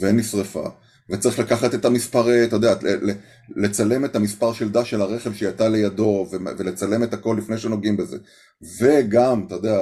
ונשרפה, 0.00 0.68
וצריך 1.10 1.38
לקחת 1.38 1.74
את 1.74 1.84
המספר, 1.84 2.44
אתה 2.44 2.56
יודע, 2.56 2.74
לצלם 3.56 4.04
את 4.04 4.16
המספר 4.16 4.52
של 4.52 4.72
דש 4.72 4.90
של 4.90 5.00
הרכב 5.00 5.32
שהיא 5.32 5.48
הייתה 5.48 5.68
לידו, 5.68 6.26
ולצלם 6.30 7.02
את 7.02 7.14
הכל 7.14 7.36
לפני 7.38 7.58
שנוגעים 7.58 7.96
בזה. 7.96 8.18
וגם, 8.80 9.44
אתה 9.46 9.54
יודע, 9.54 9.78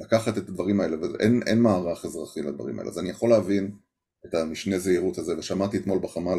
לקחת 0.00 0.38
את 0.38 0.48
הדברים 0.48 0.80
האלה, 0.80 0.96
ואין 1.00 1.42
אין 1.46 1.60
מערך 1.60 2.04
אזרחי 2.04 2.42
לדברים 2.42 2.78
האלה. 2.78 2.90
אז 2.90 2.98
אני 2.98 3.10
יכול 3.10 3.30
להבין 3.30 3.70
את 4.26 4.34
המשנה 4.34 4.78
זהירות 4.78 5.18
הזה, 5.18 5.38
ושמעתי 5.38 5.76
אתמול 5.76 5.98
בחמ"ל 5.98 6.38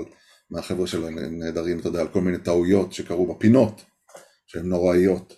מהחבר'ה 0.50 0.88
שלהם 0.88 1.40
נהדרים, 1.40 1.80
אתה 1.80 1.88
יודע, 1.88 2.02
על 2.02 2.08
כל 2.08 2.22
מיני 2.22 2.38
טעויות 2.38 2.94
שקרו 2.94 3.34
בפינות, 3.34 3.82
שהן 4.46 4.66
נוראיות. 4.66 5.34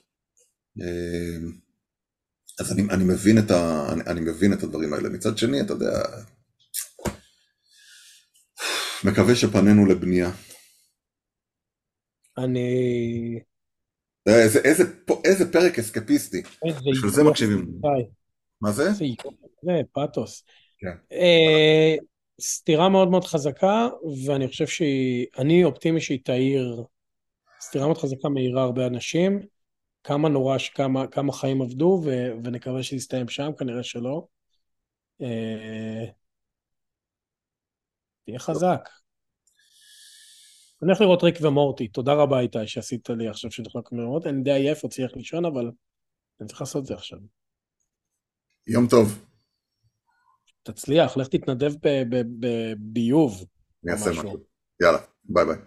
אמ, 0.78 1.52
אז 2.60 2.72
אני, 2.72 2.82
אני, 2.90 3.04
מבין 3.04 3.38
ה, 3.38 3.94
אני, 3.94 4.02
אני 4.08 4.22
מבין 4.22 4.54
את 4.54 4.64
הדברים 4.64 4.94
האלה. 4.94 5.10
מצד 5.10 5.38
שני, 5.38 5.62
אתה 5.62 5.74
יודע, 5.74 6.04
מקווה 9.06 9.36
שפנינו 9.36 9.86
לבנייה. 9.86 10.30
אני... 12.38 13.40
איזה, 14.26 14.60
איזה, 14.60 14.84
איזה 15.26 15.52
פרק 15.52 15.80
אסקפיסטי. 15.80 16.42
בשביל 16.92 17.12
זה 17.12 17.24
מקשיבים. 17.24 17.66
מה 18.62 18.72
זה? 18.72 18.92
זה 18.92 19.06
פאתוס. 19.92 20.44
כן. 20.78 20.96
אה, 21.12 21.96
סתירה 22.42 22.90
מאוד 22.90 23.08
מאוד 23.08 23.26
חזקה, 23.26 23.88
ואני 24.26 24.48
חושב 24.48 24.68
שהיא, 24.68 25.26
אני 25.38 25.64
אופטימי 25.64 26.02
שהיא 26.02 26.20
תאיר, 26.24 26.84
סתירה 27.62 27.86
מאוד 27.86 27.98
חזקה 27.98 28.30
מאירה 28.30 28.64
הרבה 28.64 28.88
אנשים, 28.88 29.40
כמה 30.04 30.30
נורא 30.30 30.58
שכמה 30.58 31.08
כמה 31.08 31.32
חיים 31.32 31.62
עבדו, 31.62 32.02
ו, 32.06 32.10
ונקווה 32.44 32.84
שזה 32.84 32.96
יסתיים 32.96 33.30
שם, 33.30 33.52
כנראה 33.58 33.84
שלא. 33.84 34.28
אה, 35.22 36.06
תהיה 38.26 38.40
חזק. 38.40 38.90
אני 40.82 40.92
הולך 40.92 41.02
לראות 41.02 41.24
ריק 41.24 41.36
ומורטי, 41.42 41.88
תודה 41.88 42.14
רבה 42.14 42.40
איתי 42.40 42.68
שעשית 42.68 43.10
לי 43.10 43.28
עכשיו 43.28 43.52
שנחלוק 43.52 43.92
מאוד, 43.92 44.28
אני 44.28 44.44
די 44.44 44.52
עייף, 44.52 44.86
רציתי 44.86 45.02
ללכת 45.02 45.16
לישון, 45.16 45.46
אבל 45.46 45.72
אני 46.42 46.48
צריך 46.48 46.62
לעשות 46.62 46.82
את 46.82 46.86
זה 46.88 46.94
עכשיו. 46.94 47.20
יום 48.68 48.88
טוב. 48.88 49.26
תצליח, 50.64 51.18
לך 51.18 51.28
תתנדב 51.28 51.72
בביוב. 52.40 53.46
אני 53.84 53.94
אעשה 53.94 54.10
משהו. 54.10 54.38
יאללה, 54.82 54.98
ביי 55.24 55.46
ביי. 55.46 55.58